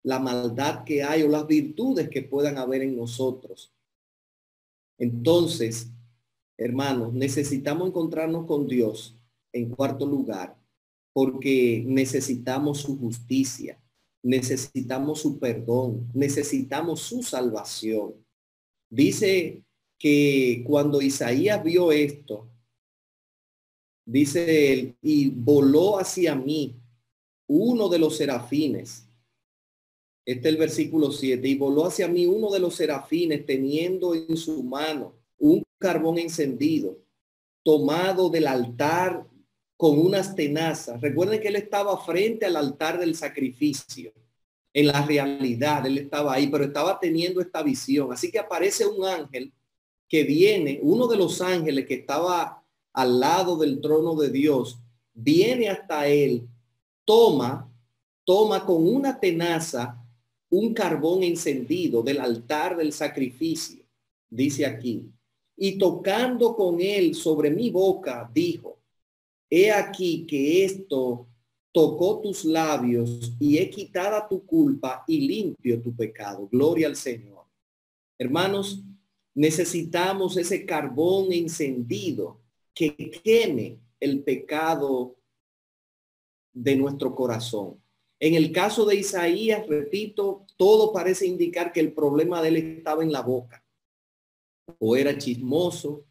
La 0.03 0.19
maldad 0.19 0.83
que 0.83 1.03
hay 1.03 1.23
o 1.23 1.27
las 1.27 1.45
virtudes 1.47 2.09
que 2.09 2.21
puedan 2.21 2.57
haber 2.57 2.81
en 2.81 2.95
nosotros. 2.95 3.73
Entonces, 4.97 5.91
hermanos, 6.57 7.13
necesitamos 7.13 7.89
encontrarnos 7.89 8.45
con 8.45 8.67
Dios 8.67 9.15
en 9.53 9.69
cuarto 9.69 10.05
lugar 10.05 10.57
porque 11.13 11.83
necesitamos 11.87 12.81
su 12.81 12.97
justicia, 12.99 13.81
necesitamos 14.23 15.21
su 15.21 15.39
perdón, 15.39 16.07
necesitamos 16.13 17.01
su 17.01 17.23
salvación. 17.23 18.13
Dice 18.89 19.63
que 19.97 20.63
cuando 20.65 21.01
Isaías 21.01 21.63
vio 21.63 21.91
esto, 21.91 22.47
dice 24.05 24.73
él, 24.73 24.97
y 25.01 25.29
voló 25.29 25.97
hacia 25.97 26.35
mí 26.35 26.79
uno 27.47 27.89
de 27.89 27.99
los 27.99 28.17
serafines. 28.17 29.09
Este 30.25 30.49
es 30.49 30.53
el 30.53 30.57
versículo 30.57 31.11
7. 31.11 31.47
Y 31.47 31.55
voló 31.55 31.85
hacia 31.85 32.07
mí 32.07 32.25
uno 32.25 32.51
de 32.51 32.59
los 32.59 32.75
serafines 32.75 33.45
teniendo 33.45 34.13
en 34.13 34.35
su 34.37 34.61
mano 34.61 35.15
un 35.39 35.63
carbón 35.77 36.17
encendido, 36.17 36.97
tomado 37.63 38.29
del 38.29 38.47
altar 38.47 39.25
con 39.75 39.99
unas 39.99 40.35
tenazas. 40.35 40.99
Recuerden 41.01 41.39
que 41.39 41.49
él 41.49 41.55
estaba 41.55 41.97
frente 42.03 42.45
al 42.45 42.55
altar 42.55 42.99
del 42.99 43.15
sacrificio. 43.15 44.11
En 44.73 44.87
la 44.87 45.05
realidad, 45.05 45.85
él 45.85 45.97
estaba 45.97 46.33
ahí, 46.33 46.47
pero 46.47 46.63
estaba 46.63 46.99
teniendo 46.99 47.41
esta 47.41 47.63
visión. 47.63 48.11
Así 48.11 48.31
que 48.31 48.39
aparece 48.39 48.85
un 48.85 49.05
ángel 49.05 49.53
que 50.07 50.23
viene, 50.23 50.79
uno 50.81 51.07
de 51.07 51.17
los 51.17 51.41
ángeles 51.41 51.85
que 51.85 51.95
estaba 51.95 52.63
al 52.93 53.19
lado 53.19 53.57
del 53.57 53.81
trono 53.81 54.15
de 54.15 54.29
Dios, 54.29 54.79
viene 55.13 55.69
hasta 55.69 56.07
él, 56.07 56.47
toma, 57.05 57.71
toma 58.23 58.65
con 58.65 58.87
una 58.87 59.19
tenaza 59.19 60.03
un 60.49 60.73
carbón 60.73 61.23
encendido 61.23 62.01
del 62.01 62.21
altar 62.21 62.77
del 62.77 62.93
sacrificio, 62.93 63.83
dice 64.29 64.65
aquí, 64.65 65.11
y 65.57 65.77
tocando 65.77 66.55
con 66.55 66.79
él 66.79 67.15
sobre 67.15 67.49
mi 67.49 67.71
boca, 67.71 68.29
dijo, 68.31 68.79
he 69.49 69.71
aquí 69.71 70.25
que 70.27 70.63
esto 70.63 71.27
tocó 71.71 72.21
tus 72.21 72.45
labios 72.45 73.33
y 73.39 73.57
he 73.57 73.69
quitada 73.69 74.27
tu 74.27 74.45
culpa 74.45 75.03
y 75.07 75.27
limpio 75.27 75.81
tu 75.81 75.95
pecado. 75.95 76.47
Gloria 76.51 76.87
al 76.87 76.95
Señor. 76.95 77.45
Hermanos, 78.19 78.83
necesitamos 79.33 80.37
ese 80.37 80.65
carbón 80.65 81.33
encendido 81.33 82.39
que 82.73 82.95
queme 82.95 83.79
el 83.99 84.23
pecado 84.23 85.15
de 86.53 86.75
nuestro 86.75 87.15
corazón. 87.15 87.81
En 88.19 88.33
el 88.35 88.51
caso 88.51 88.85
de 88.85 88.95
Isaías, 88.95 89.67
repito, 89.67 90.45
todo 90.55 90.91
parece 90.91 91.25
indicar 91.27 91.71
que 91.71 91.79
el 91.79 91.93
problema 91.93 92.41
de 92.41 92.49
él 92.49 92.57
estaba 92.57 93.03
en 93.03 93.11
la 93.11 93.21
boca. 93.21 93.63
O 94.79 94.95
era 94.95 95.17
chismoso, 95.17 96.05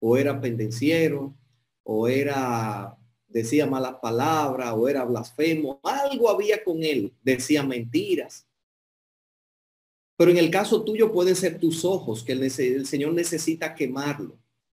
o 0.00 0.16
era 0.16 0.40
pendenciero, 0.40 1.34
o 1.82 2.08
era, 2.08 2.96
decía 3.28 3.66
malas 3.66 3.96
palabras, 4.00 4.74
o 4.76 4.88
era 4.88 5.04
blasfemo. 5.04 5.80
Algo 5.82 6.30
había 6.30 6.62
con 6.62 6.82
él, 6.82 7.14
decía 7.22 7.62
mentiras. 7.62 8.46
Pero 10.16 10.30
en 10.30 10.38
el 10.38 10.50
caso 10.50 10.82
tuyo 10.82 11.12
pueden 11.12 11.36
ser 11.36 11.58
tus 11.60 11.84
ojos, 11.84 12.22
que 12.22 12.32
el, 12.32 12.50
Señor 12.86 13.12
necesita 13.12 13.74
quemarlo. 13.74 14.38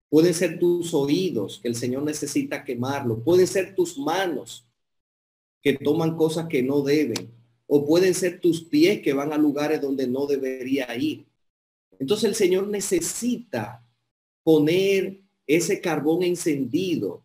Pueden 0.09 0.33
ser 0.33 0.59
tus 0.59 0.95
oídos, 0.95 1.59
que 1.61 1.69
el 1.69 1.75
Señor 1.75 2.05
necesita 2.05 2.65
quemarlo. 2.65 3.23
Pueden 3.23 3.47
ser 3.47 3.75
tus 3.75 3.99
manos, 3.99 4.67
que 5.63 5.75
toman 5.75 6.17
cosas 6.17 6.47
que 6.49 6.63
no 6.63 6.81
deben. 6.81 7.31
O 7.67 7.85
pueden 7.85 8.15
ser 8.15 8.41
tus 8.41 8.63
pies 8.63 9.03
que 9.03 9.13
van 9.13 9.33
a 9.33 9.39
lugares 9.39 9.81
donde 9.81 10.07
no 10.07 10.27
debería 10.27 10.97
ir. 10.97 11.27
Entonces 11.99 12.29
el 12.29 12.35
Señor 12.35 12.69
necesita 12.69 13.85
poner 14.43 15.21
ese 15.47 15.81
carbón 15.81 16.23
encendido 16.23 17.25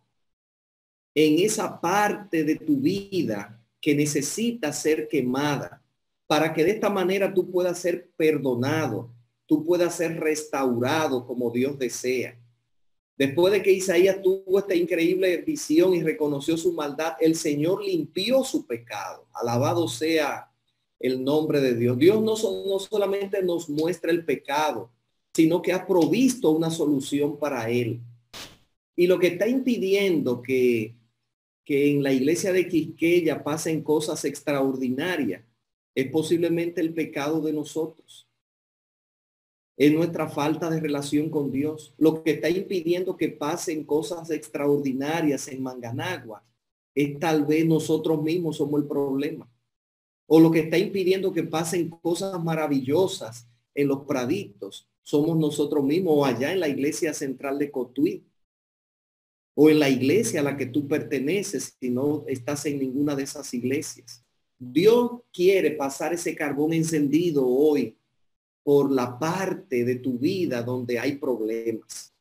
en 1.14 1.40
esa 1.40 1.80
parte 1.82 2.44
de 2.44 2.56
tu 2.56 2.78
vida 2.78 3.62
que 3.80 3.96
necesita 3.96 4.72
ser 4.72 5.08
quemada 5.08 5.84
para 6.28 6.54
que 6.54 6.64
de 6.64 6.72
esta 6.72 6.90
manera 6.90 7.34
tú 7.34 7.52
puedas 7.52 7.80
ser 7.80 8.10
perdonado, 8.16 9.14
tú 9.46 9.66
puedas 9.66 9.96
ser 9.96 10.20
restaurado 10.20 11.26
como 11.26 11.52
Dios 11.52 11.78
desea. 11.78 12.40
Después 13.18 13.52
de 13.52 13.62
que 13.62 13.72
Isaías 13.72 14.22
tuvo 14.22 14.60
esta 14.60 14.74
increíble 14.74 15.38
visión 15.38 15.94
y 15.94 16.02
reconoció 16.02 16.58
su 16.58 16.74
maldad, 16.74 17.14
el 17.20 17.36
Señor 17.36 17.84
limpió 17.84 18.44
su 18.44 18.66
pecado. 18.66 19.28
Alabado 19.34 19.88
sea 19.88 20.51
el 21.02 21.24
nombre 21.24 21.62
de 21.62 21.76
Dios. 21.76 21.98
Dios 21.98 22.22
no, 22.22 22.36
no 22.66 22.80
solamente 22.80 23.42
nos 23.44 23.70
muestra 23.70 24.12
el 24.12 24.26
pecado, 24.26 24.92
sino 25.34 25.62
que 25.62 25.74
ha 25.74 25.86
provisto 25.86 26.52
una 26.52 26.70
solución 26.70 27.38
para 27.38 27.70
él. 27.70 28.00
Y 28.96 29.08
lo 29.08 29.20
que 29.20 29.28
está 29.28 29.48
impidiendo 29.48 30.42
que, 30.42 30.96
que 31.64 31.92
en 31.92 32.04
la 32.04 32.14
iglesia 32.14 32.52
de 32.52 32.68
Quisqueya 32.68 33.44
pasen 33.44 33.82
cosas 33.82 34.26
extraordinarias 34.26 35.44
es 35.96 36.10
posiblemente 36.12 36.82
el 36.82 36.94
pecado 36.94 37.42
de 37.42 37.54
nosotros 37.54 38.28
es 39.82 39.92
nuestra 39.92 40.30
falta 40.30 40.70
de 40.70 40.80
relación 40.80 41.32
con 41.32 41.52
Dios. 41.52 41.96
Lo 41.98 42.22
que 42.22 42.34
está 42.34 42.48
impidiendo 42.48 43.18
que 43.18 43.30
pasen 43.30 43.84
cosas 43.84 44.30
extraordinarias 44.30 45.48
en 45.48 45.64
Manganagua 45.64 46.44
es 46.94 47.18
tal 47.18 47.46
vez 47.48 47.66
nosotros 47.66 48.22
mismos 48.22 48.58
somos 48.58 48.80
el 48.80 48.88
problema. 48.88 49.51
O 50.28 50.40
lo 50.40 50.52
que 50.52 50.60
está 50.60 50.78
impidiendo 50.78 51.34
que 51.34 51.44
pasen 51.44 51.90
cosas 51.90 52.42
maravillosas 52.44 53.48
en 53.76 53.88
los 53.88 54.06
praditos 54.06 54.88
somos 55.02 55.38
nosotros 55.38 55.84
mismos 55.84 56.14
o 56.16 56.26
allá 56.26 56.52
en 56.52 56.60
la 56.60 56.70
iglesia 56.70 57.14
central 57.14 57.58
de 57.58 57.72
Cotuí 57.72 58.24
o 59.56 59.70
en 59.70 59.80
la 59.80 59.90
iglesia 59.90 60.40
a 60.40 60.44
la 60.44 60.56
que 60.56 60.68
tú 60.68 60.88
perteneces 60.88 61.76
si 61.80 61.90
no 61.90 62.24
estás 62.28 62.66
en 62.66 62.80
ninguna 62.80 63.16
de 63.16 63.24
esas 63.24 63.54
iglesias. 63.54 64.24
Dios 64.58 65.22
quiere 65.34 65.72
pasar 65.72 66.14
ese 66.14 66.36
carbón 66.36 66.74
encendido 66.74 67.48
hoy 67.48 67.98
por 68.64 68.92
la 68.92 69.18
parte 69.18 69.84
de 69.84 69.96
tu 69.96 70.18
vida 70.18 70.62
donde 70.62 71.00
hay 71.00 71.18
problemas. 71.18 72.14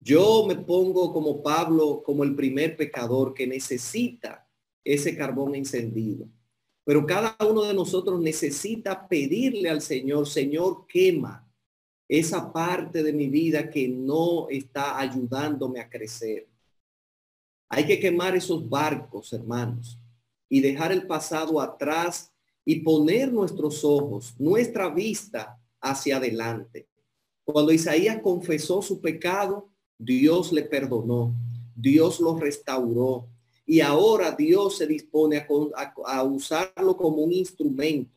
Yo 0.00 0.46
me 0.46 0.56
pongo 0.56 1.12
como 1.12 1.42
Pablo, 1.42 2.02
como 2.04 2.24
el 2.24 2.34
primer 2.34 2.76
pecador 2.76 3.34
que 3.34 3.46
necesita 3.46 4.48
ese 4.84 5.16
carbón 5.16 5.54
encendido. 5.54 6.26
Pero 6.84 7.06
cada 7.06 7.36
uno 7.48 7.62
de 7.62 7.74
nosotros 7.74 8.20
necesita 8.20 9.06
pedirle 9.06 9.70
al 9.70 9.80
Señor, 9.80 10.26
Señor, 10.26 10.86
quema 10.86 11.48
esa 12.08 12.52
parte 12.52 13.02
de 13.02 13.12
mi 13.12 13.28
vida 13.28 13.70
que 13.70 13.88
no 13.88 14.48
está 14.50 14.98
ayudándome 14.98 15.80
a 15.80 15.88
crecer. 15.88 16.48
Hay 17.68 17.86
que 17.86 17.98
quemar 17.98 18.36
esos 18.36 18.68
barcos, 18.68 19.32
hermanos, 19.32 19.98
y 20.48 20.60
dejar 20.60 20.92
el 20.92 21.06
pasado 21.06 21.60
atrás 21.60 22.32
y 22.64 22.80
poner 22.80 23.32
nuestros 23.32 23.82
ojos, 23.84 24.34
nuestra 24.38 24.90
vista 24.90 25.58
hacia 25.80 26.18
adelante. 26.18 26.88
Cuando 27.44 27.72
Isaías 27.72 28.20
confesó 28.22 28.82
su 28.82 29.00
pecado, 29.00 29.70
Dios 29.98 30.52
le 30.52 30.64
perdonó, 30.64 31.34
Dios 31.74 32.20
lo 32.20 32.38
restauró 32.38 33.31
y 33.72 33.80
ahora 33.80 34.32
Dios 34.32 34.76
se 34.76 34.86
dispone 34.86 35.46
a, 36.04 36.22
usarlo 36.24 36.94
como 36.94 37.22
un 37.22 37.32
instrumento. 37.32 38.12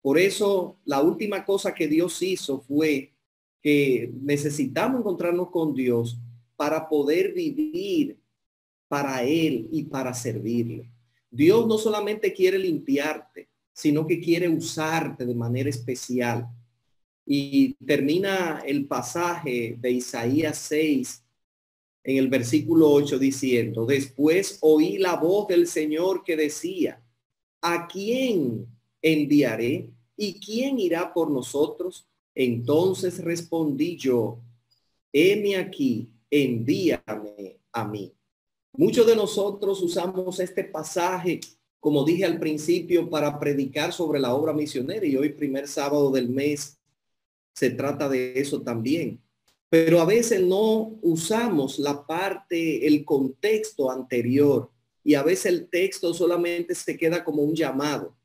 Por 0.00 0.16
eso 0.18 0.78
la 0.86 1.02
última 1.02 1.44
cosa 1.44 1.74
que 1.74 1.86
Dios 1.86 2.22
hizo 2.22 2.62
fue 2.62 3.12
que 3.60 4.10
necesitamos 4.22 5.00
encontrarnos 5.00 5.50
con 5.50 5.74
Dios 5.74 6.16
para 6.56 6.88
poder 6.88 7.34
vivir 7.34 8.18
para 8.88 9.22
Él 9.24 9.68
y 9.70 9.82
para 9.82 10.14
servirle. 10.14 10.90
Dios 11.30 11.66
no 11.66 11.76
solamente 11.76 12.32
quiere 12.32 12.58
limpiarte, 12.58 13.50
sino 13.74 14.06
que 14.06 14.18
quiere 14.18 14.48
usarte 14.48 15.26
de 15.26 15.34
manera 15.34 15.68
especial. 15.68 16.48
Y 17.26 17.74
termina 17.74 18.62
el 18.64 18.86
pasaje 18.86 19.76
de 19.78 19.90
Isaías 19.90 20.56
6 20.56 21.27
en 22.08 22.16
el 22.16 22.28
versículo 22.28 22.90
8 22.90 23.18
diciendo, 23.18 23.84
después 23.84 24.58
oí 24.62 24.96
la 24.98 25.16
voz 25.16 25.48
del 25.48 25.66
Señor 25.66 26.24
que 26.24 26.36
decía, 26.36 27.02
¿a 27.60 27.86
quién 27.86 28.66
enviaré? 29.02 29.90
¿Y 30.16 30.40
quién 30.40 30.78
irá 30.78 31.12
por 31.12 31.30
nosotros? 31.30 32.06
Entonces 32.34 33.22
respondí 33.22 33.96
yo, 33.96 34.40
heme 35.12 35.56
aquí, 35.56 36.08
envíame 36.30 37.58
a 37.72 37.84
mí. 37.84 38.12
Muchos 38.72 39.06
de 39.06 39.14
nosotros 39.16 39.82
usamos 39.82 40.40
este 40.40 40.64
pasaje 40.64 41.40
como 41.80 42.04
dije 42.04 42.24
al 42.24 42.38
principio, 42.38 43.08
para 43.08 43.38
predicar 43.38 43.92
sobre 43.92 44.18
la 44.18 44.34
obra 44.34 44.52
misionera 44.52 45.06
y 45.06 45.16
hoy 45.16 45.30
primer 45.30 45.68
sábado 45.68 46.10
del 46.10 46.28
mes 46.28 46.78
se 47.54 47.70
trata 47.70 48.08
de 48.08 48.38
eso 48.38 48.62
también. 48.62 49.22
Pero 49.70 50.00
a 50.00 50.04
veces 50.04 50.42
no 50.42 50.98
usamos 51.02 51.78
la 51.78 52.06
parte, 52.06 52.86
el 52.86 53.04
contexto 53.04 53.90
anterior 53.90 54.70
y 55.04 55.14
a 55.14 55.22
veces 55.22 55.46
el 55.46 55.68
texto 55.68 56.14
solamente 56.14 56.74
se 56.74 56.96
queda 56.96 57.22
como 57.22 57.42
un 57.42 57.54
llamado. 57.54 58.16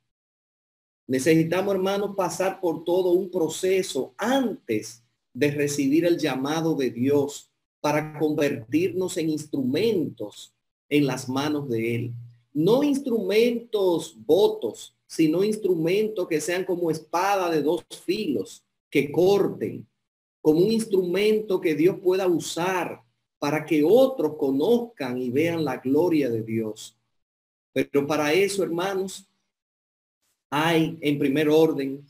Necesitamos, 1.05 1.75
hermanos, 1.75 2.15
pasar 2.15 2.61
por 2.61 2.83
todo 2.85 3.11
un 3.11 3.29
proceso 3.29 4.13
antes 4.17 5.03
de 5.33 5.51
recibir 5.51 6.05
el 6.05 6.17
llamado 6.17 6.75
de 6.75 6.91
Dios 6.91 7.51
para 7.81 8.17
convertirnos 8.17 9.17
en 9.17 9.29
instrumentos 9.29 10.53
en 10.87 11.05
las 11.05 11.27
manos 11.27 11.69
de 11.69 11.95
Él 11.95 12.13
no 12.53 12.83
instrumentos 12.83 14.15
votos, 14.25 14.95
sino 15.07 15.43
instrumentos 15.43 16.27
que 16.27 16.39
sean 16.39 16.63
como 16.63 16.91
espada 16.91 17.49
de 17.49 17.61
dos 17.61 17.83
filos, 18.05 18.63
que 18.89 19.11
corten, 19.11 19.87
como 20.43 20.59
un 20.59 20.73
instrumento 20.73 21.61
que 21.61 21.73
Dios 21.73 21.97
pueda 22.03 22.27
usar 22.27 23.01
para 23.39 23.65
que 23.65 23.81
otros 23.81 24.35
conozcan 24.37 25.17
y 25.17 25.29
vean 25.29 25.63
la 25.63 25.77
gloria 25.77 26.29
de 26.29 26.43
Dios. 26.43 26.97
Pero 27.71 28.05
para 28.05 28.33
eso, 28.33 28.61
hermanos, 28.61 29.25
hay 30.49 30.97
en 30.99 31.17
primer 31.17 31.47
orden 31.47 32.05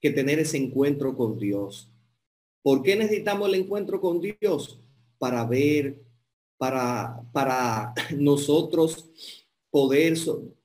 que 0.00 0.10
tener 0.10 0.38
ese 0.38 0.56
encuentro 0.56 1.14
con 1.14 1.38
Dios. 1.38 1.90
¿Por 2.62 2.82
qué 2.82 2.96
necesitamos 2.96 3.46
el 3.50 3.56
encuentro 3.56 4.00
con 4.00 4.22
Dios? 4.22 4.80
Para 5.18 5.44
ver, 5.44 6.02
para, 6.56 7.22
para 7.30 7.92
nosotros 8.16 9.10
poder 9.68 10.14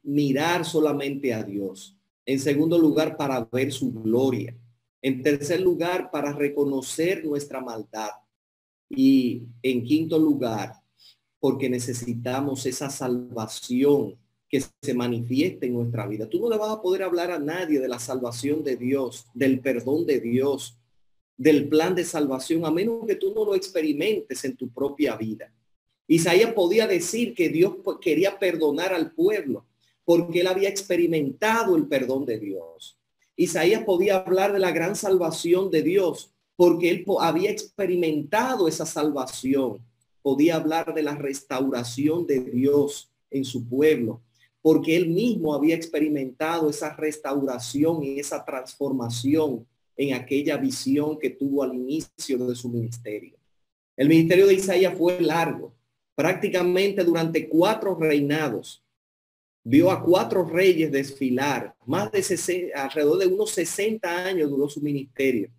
mirar 0.01 0.63
solamente 0.63 1.33
a 1.33 1.43
Dios. 1.43 1.97
En 2.25 2.39
segundo 2.39 2.77
lugar, 2.77 3.17
para 3.17 3.43
ver 3.51 3.73
su 3.73 3.91
gloria. 3.91 4.55
En 5.01 5.23
tercer 5.23 5.61
lugar, 5.61 6.11
para 6.11 6.33
reconocer 6.33 7.25
nuestra 7.25 7.61
maldad. 7.61 8.11
Y 8.89 9.43
en 9.63 9.83
quinto 9.83 10.17
lugar, 10.17 10.73
porque 11.39 11.69
necesitamos 11.69 12.65
esa 12.65 12.89
salvación 12.89 14.17
que 14.49 14.63
se 14.81 14.93
manifieste 14.93 15.67
en 15.67 15.75
nuestra 15.75 16.07
vida. 16.07 16.27
Tú 16.27 16.39
no 16.41 16.49
le 16.49 16.57
vas 16.57 16.71
a 16.71 16.81
poder 16.81 17.03
hablar 17.03 17.31
a 17.31 17.39
nadie 17.39 17.79
de 17.79 17.87
la 17.87 17.99
salvación 17.99 18.63
de 18.63 18.75
Dios, 18.75 19.27
del 19.33 19.59
perdón 19.61 20.05
de 20.05 20.19
Dios, 20.19 20.77
del 21.37 21.69
plan 21.69 21.95
de 21.95 22.03
salvación, 22.03 22.65
a 22.65 22.71
menos 22.71 23.05
que 23.07 23.15
tú 23.15 23.33
no 23.33 23.45
lo 23.45 23.55
experimentes 23.55 24.43
en 24.43 24.57
tu 24.57 24.69
propia 24.69 25.15
vida. 25.15 25.53
Isaías 26.07 26.53
podía 26.53 26.87
decir 26.87 27.33
que 27.33 27.49
Dios 27.49 27.75
quería 28.01 28.37
perdonar 28.37 28.93
al 28.93 29.11
pueblo 29.11 29.65
porque 30.03 30.41
él 30.41 30.47
había 30.47 30.67
experimentado 30.67 31.75
el 31.75 31.87
perdón 31.87 32.25
de 32.25 32.39
Dios. 32.39 32.98
Isaías 33.39 33.85
podía 33.85 34.17
hablar 34.17 34.51
de 34.51 34.59
la 34.59 34.71
gran 34.71 34.97
salvación 34.97 35.71
de 35.71 35.81
Dios 35.81 36.33
porque 36.57 36.89
él 36.89 37.05
había 37.21 37.49
experimentado 37.49 38.67
esa 38.67 38.85
salvación. 38.85 39.79
Podía 40.21 40.57
hablar 40.57 40.93
de 40.93 41.03
la 41.03 41.15
restauración 41.15 42.27
de 42.27 42.41
Dios 42.41 43.09
en 43.31 43.45
su 43.45 43.65
pueblo 43.65 44.21
porque 44.61 44.97
él 44.97 45.07
mismo 45.07 45.53
había 45.53 45.73
experimentado 45.73 46.69
esa 46.69 46.93
restauración 46.97 48.03
y 48.03 48.19
esa 48.19 48.43
transformación 48.43 49.65
en 49.95 50.15
aquella 50.15 50.57
visión 50.57 51.17
que 51.17 51.29
tuvo 51.29 51.63
al 51.63 51.73
inicio 51.73 52.45
de 52.45 52.55
su 52.55 52.67
ministerio. 52.67 53.37
El 53.95 54.09
ministerio 54.09 54.47
de 54.47 54.55
Isaías 54.55 54.97
fue 54.97 55.21
largo, 55.21 55.73
prácticamente 56.13 57.05
durante 57.05 57.47
cuatro 57.47 57.95
reinados. 57.95 58.83
Vio 59.63 59.91
a 59.91 60.01
cuatro 60.01 60.45
reyes 60.45 60.91
desfilar, 60.91 61.75
más 61.85 62.11
de 62.11 62.71
alrededor 62.73 63.17
de 63.19 63.27
unos 63.27 63.51
60 63.51 64.25
años 64.25 64.49
duró 64.49 64.69
su 64.69 64.81
ministerio. 64.81 65.49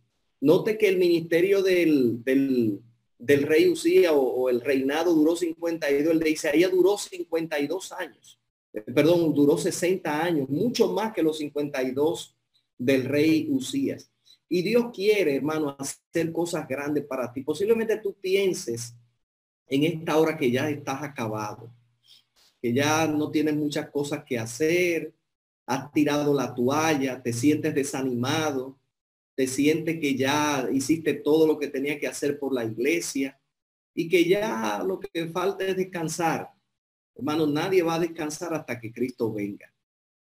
Note 0.41 0.79
que 0.79 0.89
el 0.89 0.97
ministerio 0.97 1.63
del, 1.63 2.25
del, 2.25 3.43
rey 3.43 3.69
Usía 3.69 4.13
o, 4.13 4.49
el 4.49 4.63
reinado 4.63 5.15
duró 5.15 5.37
52, 5.37 6.13
el 6.13 6.19
de 6.19 6.31
Isaías 6.31 6.71
duró 6.71 6.97
52 6.97 7.93
años. 7.93 8.41
Eh, 8.73 8.81
perdón, 8.81 9.35
duró 9.35 9.59
60 9.59 10.25
años, 10.25 10.49
mucho 10.49 10.93
más 10.93 11.13
que 11.13 11.23
los 11.23 11.39
52 11.39 12.35
del 12.79 13.05
rey 13.05 13.49
Usías. 13.51 14.11
Y 14.49 14.63
Dios 14.63 14.87
quiere, 14.93 15.37
hermano, 15.37 15.77
hacer 15.79 16.33
cosas 16.33 16.67
grandes 16.67 17.05
para 17.05 17.33
ti. 17.33 17.43
Posiblemente 17.43 17.99
tú 17.99 18.15
pienses 18.15 18.95
en 19.69 19.85
esta 19.85 20.17
hora 20.17 20.37
que 20.37 20.51
ya 20.51 20.69
estás 20.69 21.03
acabado, 21.03 21.71
que 22.61 22.73
ya 22.73 23.07
no 23.07 23.31
tienes 23.31 23.57
muchas 23.57 23.91
cosas 23.91 24.25
que 24.25 24.39
hacer, 24.39 25.15
has 25.67 25.93
tirado 25.93 26.35
la 26.35 26.55
toalla, 26.55 27.23
te 27.23 27.33
sientes 27.33 27.75
desanimado, 27.75 28.79
te 29.35 29.47
sientes 29.47 29.99
que 30.01 30.15
ya 30.15 30.69
hiciste 30.73 31.15
todo 31.15 31.47
lo 31.47 31.59
que 31.59 31.69
tenía 31.69 31.99
que 31.99 32.07
hacer 32.07 32.39
por 32.39 32.53
la 32.53 32.65
iglesia 32.65 33.41
y 33.95 34.09
que 34.09 34.25
ya 34.29 34.83
lo 34.87 35.01
que 35.01 35.29
falta 35.29 35.65
es 35.65 35.77
descansar. 35.77 36.51
Hermano, 37.15 37.47
nadie 37.47 37.83
va 37.83 37.95
a 37.95 38.01
descansar 38.01 38.53
hasta 38.55 38.79
que 38.81 38.93
Cristo 38.93 39.33
venga. 39.33 39.73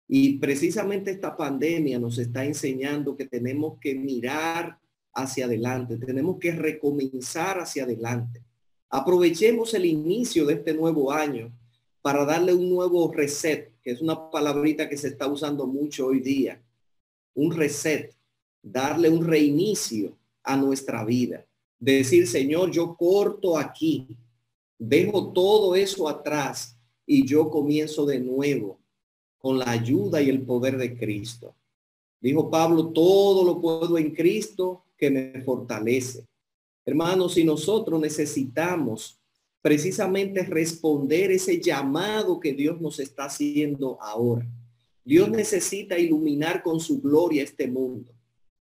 Y 0.09 0.39
precisamente 0.39 1.11
esta 1.11 1.37
pandemia 1.37 1.99
nos 1.99 2.19
está 2.19 2.45
enseñando 2.45 3.17
que 3.17 3.27
tenemos 3.27 3.79
que 3.81 3.95
mirar 3.95 4.79
hacia 5.13 5.47
adelante, 5.47 5.97
tenemos 5.97 6.39
que 6.39 6.53
recomenzar 6.53 7.59
hacia 7.59 7.85
adelante. 7.85 8.43
Aprovechemos 8.89 9.75
el 9.75 9.87
inicio 9.87 10.47
de 10.47 10.55
este 10.55 10.75
nuevo 10.75 11.11
año 11.13 11.53
para 12.07 12.25
darle 12.25 12.55
un 12.55 12.71
nuevo 12.71 13.13
reset, 13.13 13.73
que 13.83 13.91
es 13.91 14.01
una 14.01 14.31
palabrita 14.31 14.89
que 14.89 14.97
se 14.97 15.09
está 15.09 15.27
usando 15.27 15.67
mucho 15.67 16.07
hoy 16.07 16.21
día. 16.21 16.63
Un 17.35 17.51
reset, 17.51 18.15
darle 18.63 19.09
un 19.09 19.27
reinicio 19.27 20.17
a 20.45 20.57
nuestra 20.57 21.05
vida. 21.05 21.45
Decir, 21.81 22.29
Señor, 22.29 22.71
yo 22.71 22.95
corto 22.97 23.59
aquí, 23.59 24.07
dejo 24.79 25.33
todo 25.33 25.75
eso 25.75 26.09
atrás 26.09 26.79
y 27.05 27.27
yo 27.27 27.51
comienzo 27.51 28.07
de 28.07 28.21
nuevo 28.21 28.79
con 29.37 29.59
la 29.59 29.73
ayuda 29.73 30.23
y 30.23 30.31
el 30.31 30.43
poder 30.43 30.77
de 30.79 30.97
Cristo. 30.97 31.57
Dijo 32.21 32.49
Pablo, 32.49 32.91
todo 32.91 33.43
lo 33.43 33.61
puedo 33.61 33.99
en 33.99 34.15
Cristo 34.15 34.85
que 34.97 35.11
me 35.11 35.43
fortalece. 35.43 36.25
Hermanos, 36.85 37.35
si 37.35 37.43
nosotros 37.43 38.01
necesitamos 38.01 39.19
precisamente 39.67 40.45
responder 40.45 41.33
ese 41.33 41.61
llamado 41.61 42.39
que 42.39 42.53
Dios 42.53 42.81
nos 42.81 43.01
está 43.01 43.25
haciendo 43.25 44.01
ahora. 44.01 44.47
Dios 45.05 45.29
necesita 45.29 45.99
iluminar 45.99 46.63
con 46.63 46.79
su 46.79 47.01
gloria 47.01 47.43
este 47.43 47.67
mundo. 47.67 48.13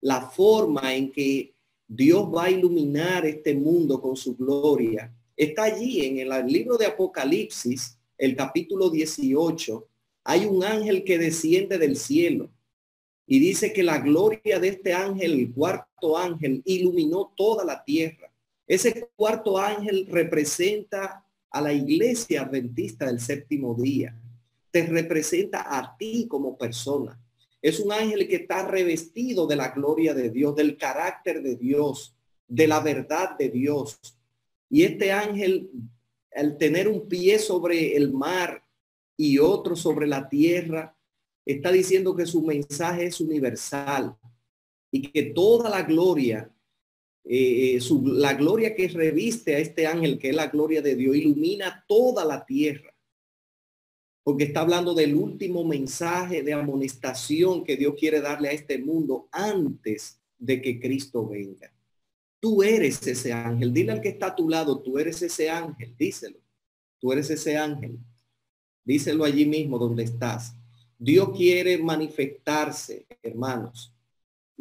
La 0.02 0.20
forma 0.30 0.94
en 0.94 1.10
que 1.10 1.54
Dios 1.88 2.24
va 2.24 2.44
a 2.44 2.52
iluminar 2.52 3.26
este 3.26 3.56
mundo 3.56 4.02
con 4.02 4.18
su 4.18 4.36
gloria 4.36 5.10
está 5.38 5.64
allí 5.64 6.06
en 6.06 6.20
el 6.20 6.48
libro 6.48 6.76
de 6.76 6.88
Apocalipsis, 6.88 7.98
el 8.18 8.36
capítulo 8.36 8.90
18. 8.90 9.88
Hay 10.26 10.48
un 10.48 10.66
ángel 10.66 11.06
que 11.06 11.18
desciende 11.18 11.78
del 11.78 11.96
cielo 11.96 12.50
y 13.26 13.40
dice 13.40 13.72
que 13.72 13.84
la 13.84 14.00
gloria 14.00 14.60
de 14.60 14.68
este 14.68 14.94
ángel, 14.94 15.32
el 15.32 15.54
cuarto 15.54 16.18
ángel, 16.18 16.62
iluminó 16.66 17.32
toda 17.38 17.64
la 17.64 17.86
tierra. 17.86 18.29
Ese 18.70 19.10
cuarto 19.16 19.58
ángel 19.58 20.06
representa 20.12 21.26
a 21.50 21.60
la 21.60 21.74
iglesia 21.74 22.44
adventista 22.44 23.08
del 23.08 23.20
séptimo 23.20 23.74
día. 23.74 24.16
Te 24.70 24.86
representa 24.86 25.76
a 25.76 25.98
ti 25.98 26.28
como 26.30 26.56
persona. 26.56 27.20
Es 27.64 27.80
un 27.80 27.92
ángel 27.92 28.28
que 28.28 28.36
está 28.36 28.68
revestido 28.68 29.48
de 29.48 29.56
la 29.56 29.70
gloria 29.70 30.14
de 30.14 30.30
Dios, 30.30 30.56
del 30.56 30.78
carácter 30.78 31.42
de 31.42 31.56
Dios, 31.56 32.16
de 32.48 32.68
la 32.68 32.80
verdad 32.80 33.36
de 33.40 33.50
Dios. 33.50 34.00
Y 34.70 34.84
este 34.84 35.12
ángel, 35.12 35.72
al 36.36 36.60
tener 36.60 36.88
un 36.88 37.08
pie 37.08 37.40
sobre 37.40 37.98
el 37.98 38.14
mar 38.14 38.64
y 39.18 39.40
otro 39.40 39.76
sobre 39.76 40.06
la 40.06 40.30
tierra, 40.30 40.96
está 41.44 41.72
diciendo 41.72 42.16
que 42.16 42.28
su 42.28 42.44
mensaje 42.44 43.06
es 43.06 43.20
universal 43.20 44.16
y 44.92 45.02
que 45.02 45.24
toda 45.24 45.72
la 45.72 45.82
gloria, 45.82 46.52
eh, 47.32 47.78
eh, 47.78 47.80
la 48.06 48.34
gloria 48.34 48.74
que 48.74 48.88
reviste 48.88 49.56
a 49.56 49.60
este 49.60 49.86
ángel, 49.86 50.18
que 50.18 50.30
es 50.30 50.36
la 50.36 50.48
gloria 50.48 50.82
de 50.82 50.96
Dios, 50.96 51.16
ilumina 51.16 51.86
toda 51.88 52.26
la 52.26 52.44
tierra. 52.44 52.92
Porque 54.24 54.46
está 54.46 54.62
hablando 54.62 54.96
del 54.96 55.14
último 55.14 55.64
mensaje 55.64 56.42
de 56.42 56.54
amonestación 56.54 57.64
que 57.64 57.78
Dios 57.78 57.94
quiere 58.00 58.20
darle 58.20 58.50
a 58.50 58.54
este 58.54 58.80
mundo 58.80 59.30
antes 59.32 60.20
de 60.40 60.60
que 60.60 60.80
Cristo 60.80 61.28
venga. 61.28 61.72
Tú 62.40 62.64
eres 62.64 63.06
ese 63.06 63.32
ángel. 63.32 63.74
Dile 63.74 63.92
al 63.92 64.02
que 64.02 64.10
está 64.10 64.28
a 64.28 64.36
tu 64.36 64.50
lado, 64.50 64.80
tú 64.80 64.98
eres 64.98 65.22
ese 65.22 65.52
ángel. 65.52 65.96
Díselo. 65.96 66.40
Tú 66.98 67.14
eres 67.14 67.30
ese 67.30 67.56
ángel. 67.56 68.00
Díselo 68.84 69.24
allí 69.24 69.46
mismo 69.46 69.78
donde 69.78 70.02
estás. 70.02 70.56
Dios 70.98 71.30
quiere 71.38 71.78
manifestarse, 71.78 73.06
hermanos. 73.22 73.94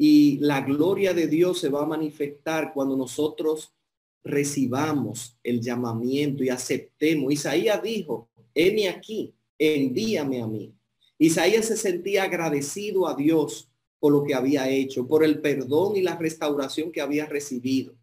Y 0.00 0.38
la 0.38 0.60
gloria 0.60 1.12
de 1.12 1.26
Dios 1.26 1.58
se 1.58 1.68
va 1.68 1.82
a 1.82 1.86
manifestar 1.86 2.72
cuando 2.72 2.96
nosotros 2.96 3.74
recibamos 4.22 5.36
el 5.42 5.60
llamamiento 5.60 6.44
y 6.44 6.50
aceptemos. 6.50 7.32
Isaías 7.32 7.82
dijo, 7.82 8.28
heme 8.54 8.88
aquí, 8.88 9.34
envíame 9.58 10.40
a 10.40 10.46
mí. 10.46 10.72
Isaías 11.18 11.66
se 11.66 11.76
sentía 11.76 12.22
agradecido 12.22 13.08
a 13.08 13.16
Dios 13.16 13.68
por 13.98 14.12
lo 14.12 14.22
que 14.22 14.34
había 14.34 14.70
hecho, 14.70 15.08
por 15.08 15.24
el 15.24 15.40
perdón 15.40 15.96
y 15.96 16.02
la 16.02 16.16
restauración 16.16 16.92
que 16.92 17.00
había 17.00 17.26
recibido. 17.26 17.96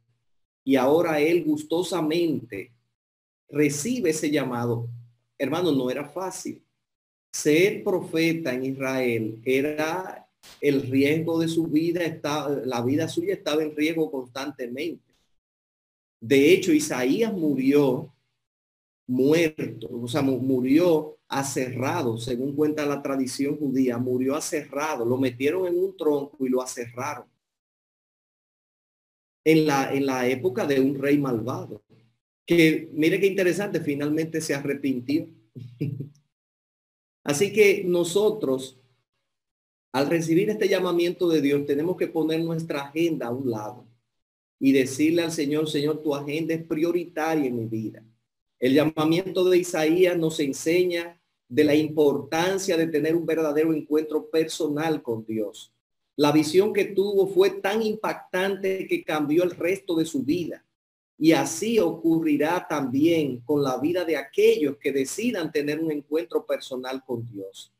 Y 0.66 0.76
ahora 0.76 1.22
él 1.22 1.46
gustosamente 1.46 2.74
recibe 3.48 4.10
ese 4.10 4.30
llamado. 4.30 4.89
Hermano, 5.38 5.72
no 5.72 5.89
era 5.89 6.04
fácil 6.04 6.62
ser 7.36 7.84
profeta 7.84 8.54
en 8.54 8.64
Israel 8.64 9.41
era 9.43 10.25
el 10.62 10.82
riesgo 10.84 11.39
de 11.39 11.48
su 11.48 11.68
vida, 11.68 12.02
la 12.66 12.82
vida 12.82 13.08
suya 13.08 13.34
estaba 13.34 13.64
en 13.64 13.76
riesgo 13.76 14.10
constantemente. 14.12 15.14
De 16.20 16.52
hecho, 16.52 16.72
Isaías 16.72 17.34
murió 17.34 18.14
muerto, 19.08 19.89
o 19.91 20.08
sea, 20.08 20.22
murió 20.22 21.18
aserrado, 21.28 22.18
según 22.18 22.56
cuenta 22.56 22.86
la 22.86 23.02
tradición 23.02 23.58
judía, 23.58 23.98
murió 23.98 24.36
aserrado, 24.36 25.06
lo 25.06 25.18
metieron 25.18 25.68
en 25.68 25.78
un 25.78 25.96
tronco 25.96 26.46
y 26.46 26.50
lo 26.50 26.62
aserraron. 26.62 27.28
En 29.43 29.68
la, 29.68 29.93
en 29.93 30.06
la 30.08 30.28
época 30.28 30.66
de 30.66 30.80
un 30.80 31.00
rey 31.00 31.20
malvado, 31.20 31.84
que 32.46 32.89
mire 32.93 33.20
qué 33.20 33.28
interesante, 33.28 33.80
finalmente 33.80 34.41
se 34.41 34.56
arrepintió. 34.56 35.28
Así 37.24 37.52
que 37.52 37.84
nosotros, 37.84 38.80
al 39.96 40.10
recibir 40.10 40.50
este 40.50 40.68
llamamiento 40.68 41.30
de 41.30 41.39
Dios, 41.39 41.66
tenemos 41.66 41.96
que 41.96 42.08
poner 42.08 42.41
nuestra 42.41 42.82
agenda 42.82 43.28
a 43.28 43.32
un 43.32 43.50
lado 43.50 43.86
y 44.60 44.74
decirle 44.74 45.22
al 45.22 45.32
Señor, 45.32 45.70
Señor, 45.70 46.04
tu 46.04 46.14
agenda 46.14 46.54
es 46.54 46.62
prioritaria 46.66 47.46
en 47.46 47.58
mi 47.58 47.66
vida. 47.66 48.04
El 48.60 48.74
llamamiento 48.74 49.46
de 49.46 49.58
Isaías 49.58 50.18
nos 50.18 50.41
enseña 50.41 51.18
de 51.48 51.64
la 51.64 51.76
importancia 51.76 52.76
de 52.76 52.88
tener 52.88 53.16
un 53.16 53.26
verdadero 53.26 53.74
encuentro 53.74 54.30
personal 54.30 55.02
con 55.02 55.26
Dios. 55.26 55.72
La 56.18 56.34
visión 56.34 56.74
que 56.74 56.84
tuvo 56.84 57.28
fue 57.28 57.52
tan 57.52 57.82
impactante 57.82 58.88
que 58.88 59.02
cambió 59.02 59.46
el 59.46 59.52
resto 59.52 59.96
de 59.96 60.04
su 60.04 60.24
vida. 60.24 60.66
Y 61.18 61.32
así 61.32 61.80
ocurrirá 61.80 62.68
también 62.68 63.39
con 63.46 63.64
la 63.64 63.78
vida 63.78 64.04
de 64.04 64.18
aquellos 64.18 64.76
que 64.76 64.91
decidan 64.91 65.54
tener 65.54 65.80
un 65.80 65.93
encuentro 65.93 66.46
personal 66.46 67.02
con 67.06 67.26
Dios. 67.26 67.72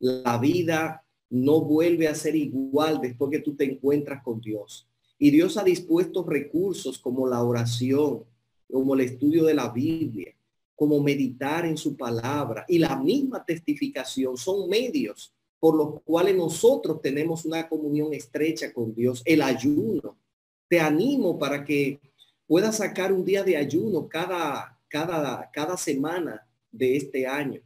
La 0.00 0.38
vida 0.38 1.04
no 1.32 1.62
vuelve 1.62 2.08
a 2.08 2.14
ser 2.14 2.36
igual 2.36 3.00
después 3.00 3.30
que 3.30 3.38
tú 3.38 3.56
te 3.56 3.64
encuentras 3.64 4.22
con 4.22 4.38
Dios. 4.38 4.86
Y 5.18 5.30
Dios 5.30 5.56
ha 5.56 5.64
dispuesto 5.64 6.24
recursos 6.24 6.98
como 6.98 7.26
la 7.26 7.42
oración, 7.42 8.24
como 8.70 8.94
el 8.94 9.00
estudio 9.00 9.44
de 9.44 9.54
la 9.54 9.70
Biblia, 9.70 10.34
como 10.76 11.00
meditar 11.00 11.64
en 11.64 11.78
su 11.78 11.96
palabra 11.96 12.66
y 12.68 12.78
la 12.78 12.96
misma 12.96 13.42
testificación 13.42 14.36
son 14.36 14.68
medios 14.68 15.32
por 15.58 15.74
los 15.74 16.02
cuales 16.02 16.36
nosotros 16.36 17.00
tenemos 17.00 17.46
una 17.46 17.66
comunión 17.66 18.12
estrecha 18.12 18.70
con 18.70 18.94
Dios, 18.94 19.22
el 19.24 19.40
ayuno. 19.40 20.18
Te 20.68 20.80
animo 20.80 21.38
para 21.38 21.64
que 21.64 21.98
pueda 22.46 22.72
sacar 22.72 23.10
un 23.10 23.24
día 23.24 23.42
de 23.42 23.56
ayuno 23.56 24.06
cada, 24.06 24.78
cada, 24.88 25.50
cada 25.50 25.78
semana 25.78 26.46
de 26.70 26.96
este 26.96 27.26
año 27.26 27.62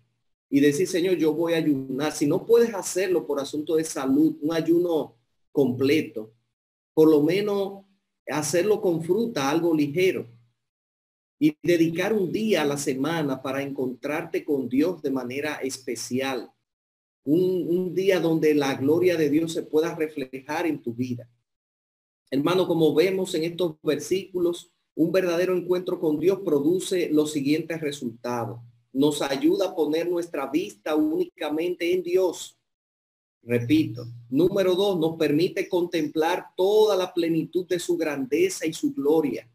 y 0.49 0.61
decir, 0.61 0.86
Señor, 0.86 1.16
yo 1.16 1.32
voy 1.34 1.55
a 1.55 1.59
ayunar. 1.59 2.12
Si 2.12 2.26
no 2.26 2.47
puedes 2.47 2.72
hacerlo 2.74 3.26
por 3.26 3.40
asunto 3.40 3.76
de 3.76 3.84
salud, 3.84 4.36
un 4.40 4.55
ayuno 4.55 5.16
completo, 5.53 6.32
por 6.94 7.11
lo 7.11 7.22
menos 7.22 7.84
hacerlo 8.28 8.80
con 8.80 9.03
fruta, 9.03 9.51
algo 9.51 9.74
ligero. 9.74 10.28
Y 11.38 11.57
dedicar 11.62 12.12
un 12.12 12.32
día 12.32 12.62
a 12.62 12.66
la 12.66 12.78
semana 12.78 13.42
para 13.42 13.62
encontrarte 13.62 14.44
con 14.44 14.68
Dios 14.68 15.03
de 15.03 15.11
manera 15.11 15.57
especial. 15.57 16.51
Un, 17.24 17.66
un 17.68 17.94
día 17.94 18.20
donde 18.20 18.55
la 18.55 18.74
gloria 18.74 19.16
de 19.16 19.28
Dios 19.28 19.53
se 19.53 19.62
pueda 19.62 19.94
reflejar 19.94 20.66
en 20.66 20.80
tu 20.80 20.94
vida. 20.94 21.28
Hermano, 22.30 22.66
como 22.66 22.94
vemos 22.94 23.34
en 23.34 23.44
estos 23.44 23.76
versículos, 23.82 24.72
un 24.94 25.12
verdadero 25.12 25.55
encuentro 25.55 26.01
con 26.01 26.18
Dios 26.18 26.40
produce 26.44 27.11
los 27.11 27.32
siguientes 27.32 27.80
resultados. 27.80 28.61
Nos 28.97 29.20
ayuda 29.20 29.66
a 29.66 29.74
poner 29.74 30.09
nuestra 30.09 30.47
vista 30.47 30.97
únicamente 30.97 31.92
en 31.92 32.03
Dios. 32.03 32.59
Repito. 33.42 34.07
Número 34.30 34.74
dos, 34.74 34.99
nos 34.99 35.18
permite 35.18 35.68
contemplar 35.68 36.47
toda 36.57 36.97
la 36.97 37.12
plenitud 37.12 37.66
de 37.66 37.78
su 37.78 37.99
grandeza 37.99 38.64
y 38.64 38.72
su 38.72 38.94
gloria. 38.94 39.47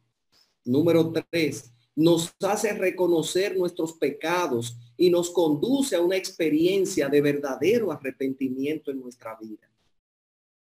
Número 0.64 1.12
tres, 1.12 1.74
nos 1.96 2.32
hace 2.44 2.74
reconocer 2.74 3.58
nuestros 3.58 3.94
pecados 3.94 4.78
y 4.96 5.10
nos 5.10 5.32
conduce 5.32 5.96
a 5.96 6.02
una 6.02 6.18
experiencia 6.18 7.10
de 7.10 7.22
verdadero 7.22 7.92
arrepentimiento 7.92 8.92
en 8.92 9.00
nuestra 9.00 9.36
vida. 9.42 9.68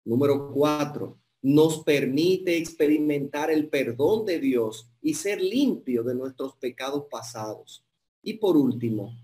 Número 0.04 0.50
cuatro, 0.52 1.20
nos 1.40 1.84
permite 1.84 2.56
experimentar 2.56 3.52
el 3.52 3.68
perdón 3.68 4.26
de 4.26 4.40
Dios 4.40 4.90
y 5.00 5.14
ser 5.14 5.40
limpio 5.40 6.02
de 6.02 6.16
nuestros 6.16 6.56
pecados 6.56 7.04
pasados. 7.08 7.83
Y 8.24 8.34
por 8.34 8.56
último, 8.56 9.14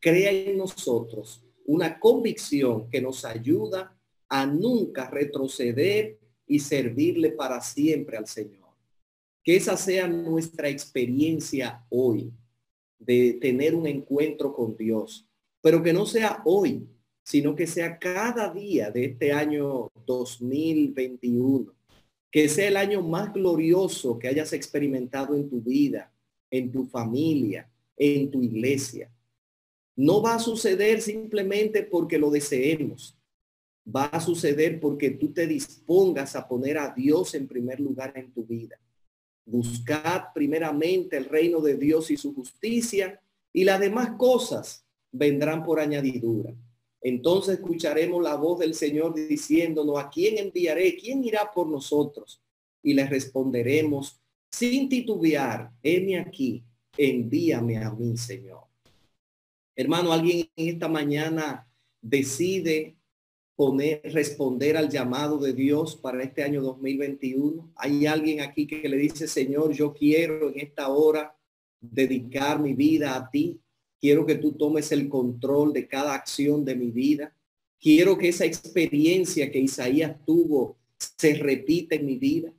crea 0.00 0.30
en 0.32 0.56
nosotros 0.56 1.44
una 1.66 2.00
convicción 2.00 2.88
que 2.88 3.00
nos 3.00 3.26
ayuda 3.26 3.94
a 4.26 4.46
nunca 4.46 5.08
retroceder 5.10 6.18
y 6.46 6.58
servirle 6.58 7.30
para 7.32 7.60
siempre 7.60 8.16
al 8.16 8.26
Señor. 8.26 8.70
Que 9.44 9.56
esa 9.56 9.76
sea 9.76 10.08
nuestra 10.08 10.70
experiencia 10.70 11.84
hoy 11.90 12.32
de 12.98 13.34
tener 13.34 13.74
un 13.74 13.86
encuentro 13.86 14.54
con 14.54 14.76
Dios, 14.76 15.28
pero 15.60 15.82
que 15.82 15.92
no 15.92 16.06
sea 16.06 16.42
hoy, 16.46 16.88
sino 17.22 17.54
que 17.54 17.66
sea 17.66 17.98
cada 17.98 18.50
día 18.50 18.90
de 18.90 19.04
este 19.04 19.32
año 19.32 19.90
2021, 20.06 21.74
que 22.30 22.48
sea 22.48 22.68
el 22.68 22.78
año 22.78 23.02
más 23.02 23.30
glorioso 23.32 24.18
que 24.18 24.28
hayas 24.28 24.54
experimentado 24.54 25.34
en 25.34 25.50
tu 25.50 25.60
vida, 25.60 26.10
en 26.50 26.72
tu 26.72 26.86
familia, 26.86 27.70
en 27.98 28.30
tu 28.30 28.42
iglesia. 28.42 29.10
No 29.96 30.22
va 30.22 30.36
a 30.36 30.38
suceder 30.38 31.02
simplemente 31.02 31.82
porque 31.82 32.18
lo 32.18 32.30
deseemos. 32.30 33.18
Va 33.84 34.04
a 34.04 34.20
suceder 34.20 34.78
porque 34.78 35.10
tú 35.10 35.32
te 35.32 35.46
dispongas 35.46 36.36
a 36.36 36.46
poner 36.46 36.78
a 36.78 36.94
Dios 36.94 37.34
en 37.34 37.48
primer 37.48 37.80
lugar 37.80 38.12
en 38.16 38.32
tu 38.32 38.44
vida. 38.44 38.78
Buscad 39.44 40.32
primeramente 40.34 41.16
el 41.16 41.24
reino 41.24 41.60
de 41.60 41.76
Dios 41.76 42.10
y 42.10 42.16
su 42.16 42.34
justicia 42.34 43.20
y 43.52 43.64
las 43.64 43.80
demás 43.80 44.10
cosas 44.18 44.84
vendrán 45.10 45.64
por 45.64 45.80
añadidura. 45.80 46.54
Entonces 47.00 47.54
escucharemos 47.54 48.22
la 48.22 48.36
voz 48.36 48.58
del 48.58 48.74
Señor 48.74 49.14
diciéndonos, 49.14 49.98
¿a 49.98 50.10
quién 50.10 50.38
enviaré? 50.38 50.96
¿Quién 50.96 51.24
irá 51.24 51.50
por 51.52 51.66
nosotros? 51.66 52.40
Y 52.82 52.94
le 52.94 53.06
responderemos, 53.06 54.20
sin 54.50 54.88
titubear, 54.88 55.70
heme 55.82 56.18
aquí, 56.18 56.64
envíame 56.98 57.78
a 57.78 57.90
mí, 57.90 58.16
Señor. 58.16 58.64
Hermano, 59.74 60.12
alguien 60.12 60.50
en 60.56 60.68
esta 60.68 60.88
mañana 60.88 61.66
decide 62.02 62.96
poner, 63.54 64.02
responder 64.12 64.76
al 64.76 64.90
llamado 64.90 65.38
de 65.38 65.52
Dios 65.52 65.96
para 65.96 66.22
este 66.22 66.42
año 66.42 66.60
2021. 66.60 67.72
Hay 67.76 68.06
alguien 68.06 68.40
aquí 68.40 68.66
que 68.66 68.88
le 68.88 68.96
dice, 68.96 69.28
Señor, 69.28 69.72
yo 69.72 69.94
quiero 69.94 70.50
en 70.50 70.60
esta 70.60 70.88
hora 70.88 71.36
dedicar 71.80 72.60
mi 72.60 72.74
vida 72.74 73.14
a 73.16 73.30
ti. 73.30 73.60
Quiero 74.00 74.26
que 74.26 74.34
tú 74.34 74.52
tomes 74.52 74.90
el 74.92 75.08
control 75.08 75.72
de 75.72 75.86
cada 75.86 76.14
acción 76.14 76.64
de 76.64 76.74
mi 76.74 76.90
vida. 76.90 77.32
Quiero 77.80 78.18
que 78.18 78.28
esa 78.28 78.44
experiencia 78.44 79.50
que 79.50 79.60
Isaías 79.60 80.16
tuvo 80.24 80.76
se 80.98 81.34
repita 81.34 81.94
en 81.94 82.06
mi 82.06 82.16
vida. 82.16 82.52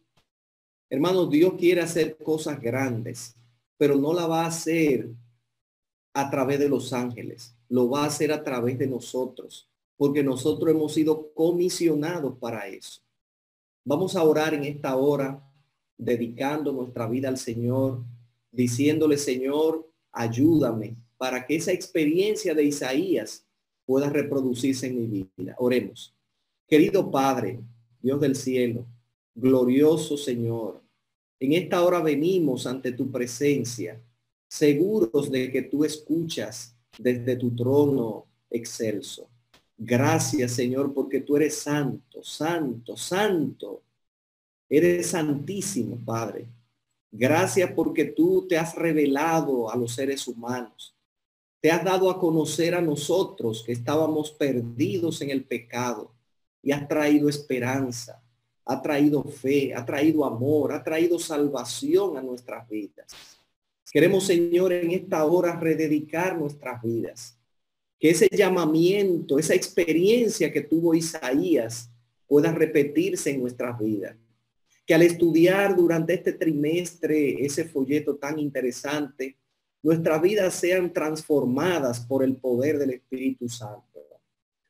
Hermano, 0.90 1.28
Dios 1.28 1.54
quiere 1.58 1.82
hacer 1.82 2.18
cosas 2.18 2.60
grandes, 2.62 3.36
pero 3.80 3.96
no 3.96 4.14
la 4.14 4.28
va 4.28 4.44
a 4.44 4.48
hacer 4.48 5.10
a 6.14 6.30
través 6.30 6.60
de 6.60 6.68
los 6.68 6.92
ángeles. 6.92 7.56
Lo 7.70 7.90
va 7.90 8.04
a 8.04 8.08
hacer 8.08 8.34
a 8.34 8.44
través 8.44 8.78
de 8.78 8.88
nosotros, 8.88 9.70
porque 9.96 10.22
nosotros 10.22 10.70
hemos 10.70 10.94
sido 10.94 11.32
comisionados 11.34 12.38
para 12.40 12.68
eso. 12.68 13.00
Vamos 13.86 14.18
a 14.18 14.24
orar 14.24 14.54
en 14.54 14.66
esta 14.66 14.98
hora, 14.98 15.42
dedicando 15.98 16.74
nuestra 16.74 17.08
vida 17.08 17.30
al 17.30 17.38
Señor, 17.38 18.04
diciéndole, 18.52 19.18
Señor, 19.18 19.90
ayúdame 20.12 20.98
para 21.18 21.48
que 21.48 21.56
esa 21.56 21.72
experiencia 21.72 22.54
de 22.54 22.66
Isaías 22.66 23.46
pueda 23.86 24.10
reproducirse 24.10 24.88
en 24.88 25.10
mi 25.10 25.30
vida. 25.38 25.56
Oremos. 25.58 26.14
Querido 26.68 27.10
Padre, 27.10 27.62
Dios 28.02 28.20
del 28.20 28.36
cielo, 28.36 28.86
glorioso 29.34 30.18
Señor, 30.18 30.82
en 31.40 31.54
esta 31.54 31.84
hora 31.84 32.02
venimos 32.02 32.68
ante 32.68 32.92
tu 32.92 33.12
presencia, 33.12 34.02
seguros 34.48 35.32
de 35.32 35.52
que 35.52 35.64
tú 35.64 35.86
escuchas 35.86 36.76
desde 36.98 37.36
tu 37.36 37.56
trono 37.56 38.26
excelso. 38.50 39.30
Gracias, 39.78 40.52
Señor, 40.52 40.94
porque 40.94 41.22
tú 41.22 41.38
eres 41.38 41.58
santo, 41.58 42.24
santo, 42.24 42.98
santo. 42.98 43.82
Eres 44.70 45.08
santísimo, 45.08 45.98
Padre. 46.04 46.48
Gracias 47.12 47.72
porque 47.72 48.06
tú 48.06 48.46
te 48.48 48.58
has 48.58 48.76
revelado 48.76 49.72
a 49.72 49.76
los 49.76 49.94
seres 49.94 50.28
humanos 50.28 50.94
te 51.62 51.72
has 51.72 51.84
dado 51.84 52.10
a 52.10 52.20
conocer 52.20 52.74
a 52.74 52.82
nosotros 52.82 53.64
que 53.64 53.74
estábamos 53.74 54.32
perdidos 54.32 55.22
en 55.22 55.30
el 55.30 55.44
pecado 55.44 56.14
y 56.62 56.72
has 56.72 56.88
traído 56.88 57.30
esperanza, 57.30 58.22
ha 58.70 58.80
traído 58.84 59.24
fe, 59.24 59.74
ha 59.74 59.84
traído 59.84 60.24
amor, 60.24 60.72
ha 60.74 60.84
traído 60.84 61.18
salvación 61.18 62.16
a 62.18 62.22
nuestras 62.22 62.70
vidas. 62.70 63.08
Queremos, 63.92 64.28
Señor, 64.28 64.72
en 64.72 64.92
esta 64.92 65.26
hora 65.26 65.60
rededicar 65.60 66.38
nuestras 66.38 66.80
vidas. 66.84 67.36
Que 68.00 68.12
ese 68.12 68.30
llamamiento, 68.32 69.40
esa 69.40 69.56
experiencia 69.56 70.54
que 70.54 70.62
tuvo 70.62 70.94
Isaías 70.94 71.90
pueda 72.28 72.52
repetirse 72.52 73.32
en 73.32 73.42
nuestras 73.42 73.80
vidas. 73.80 74.16
Que 74.86 74.94
al 74.94 75.02
estudiar 75.02 75.76
durante 75.76 76.14
este 76.14 76.34
trimestre 76.34 77.44
ese 77.44 77.66
folleto 77.66 78.18
tan 78.18 78.38
interesante, 78.38 79.36
nuestras 79.82 80.22
vidas 80.22 80.54
sean 80.54 80.94
transformadas 80.94 82.02
por 82.02 82.24
el 82.24 82.36
poder 82.36 82.78
del 82.78 82.92
Espíritu 82.92 83.50
Santo. 83.50 84.00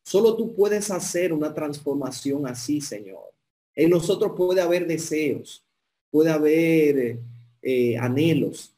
Solo 0.04 0.38
tú 0.38 0.56
puedes 0.56 0.90
hacer 0.90 1.34
una 1.34 1.54
transformación 1.54 2.48
así, 2.48 2.80
Señor. 2.80 3.39
En 3.80 3.92
nosotros 3.92 4.34
puede 4.36 4.60
haber 4.60 4.86
deseos, 4.86 5.66
puede 6.12 6.30
haber 6.30 7.18
eh, 7.62 7.98
anhelos, 7.98 8.76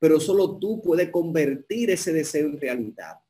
pero 0.00 0.18
solo 0.18 0.56
tú 0.56 0.82
puedes 0.82 1.08
convertir 1.10 1.88
ese 1.90 2.12
deseo 2.12 2.48
en 2.48 2.60
realidad. 2.60 3.20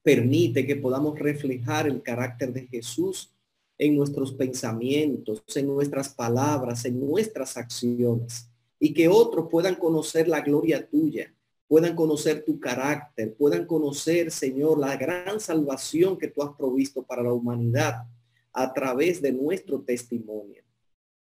Permite 0.00 0.64
que 0.64 0.76
podamos 0.76 1.18
reflejar 1.18 1.88
el 1.88 2.00
carácter 2.02 2.52
de 2.52 2.68
Jesús 2.68 3.32
en 3.76 3.96
nuestros 3.96 4.32
pensamientos, 4.32 5.42
en 5.56 5.66
nuestras 5.66 6.10
palabras, 6.10 6.84
en 6.84 7.00
nuestras 7.00 7.56
acciones, 7.56 8.48
y 8.78 8.94
que 8.94 9.08
otros 9.08 9.48
puedan 9.50 9.74
conocer 9.74 10.28
la 10.28 10.40
gloria 10.40 10.88
tuya 10.88 11.34
puedan 11.66 11.94
conocer 11.94 12.44
tu 12.46 12.58
carácter, 12.58 13.34
puedan 13.34 13.66
conocer, 13.66 14.30
Señor, 14.30 14.78
la 14.78 14.96
gran 14.96 15.38
salvación 15.38 16.16
que 16.16 16.28
tú 16.28 16.42
has 16.42 16.56
provisto 16.56 17.02
para 17.02 17.22
la 17.22 17.30
humanidad 17.30 18.06
a 18.58 18.72
través 18.72 19.22
de 19.22 19.30
nuestro 19.30 19.80
testimonio. 19.82 20.64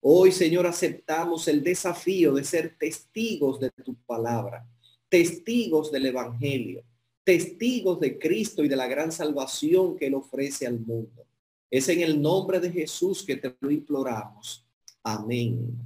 Hoy, 0.00 0.30
Señor, 0.30 0.68
aceptamos 0.68 1.48
el 1.48 1.64
desafío 1.64 2.32
de 2.34 2.44
ser 2.44 2.76
testigos 2.78 3.58
de 3.58 3.70
tu 3.70 3.96
palabra, 4.06 4.64
testigos 5.08 5.90
del 5.90 6.06
Evangelio, 6.06 6.84
testigos 7.24 7.98
de 7.98 8.20
Cristo 8.20 8.62
y 8.62 8.68
de 8.68 8.76
la 8.76 8.86
gran 8.86 9.10
salvación 9.10 9.96
que 9.96 10.06
Él 10.06 10.14
ofrece 10.14 10.64
al 10.64 10.78
mundo. 10.78 11.26
Es 11.68 11.88
en 11.88 12.02
el 12.02 12.22
nombre 12.22 12.60
de 12.60 12.70
Jesús 12.70 13.24
que 13.24 13.34
te 13.34 13.52
lo 13.58 13.70
imploramos. 13.70 14.64
Amén. 15.02 15.76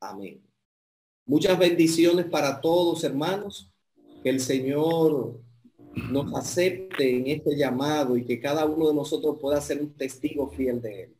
Amén. 0.00 0.42
Muchas 1.24 1.56
bendiciones 1.56 2.26
para 2.26 2.60
todos, 2.60 3.04
hermanos 3.04 3.70
que 4.24 4.30
el 4.30 4.40
Señor 4.40 5.40
nos 5.94 6.34
acepte 6.34 7.16
en 7.16 7.26
este 7.26 7.56
llamado 7.56 8.16
y 8.16 8.24
que 8.24 8.40
cada 8.40 8.64
uno 8.64 8.88
de 8.88 8.94
nosotros 8.94 9.38
pueda 9.40 9.60
ser 9.60 9.80
un 9.80 9.92
testigo 9.94 10.50
fiel 10.50 10.80
de 10.80 11.02
él. 11.04 11.19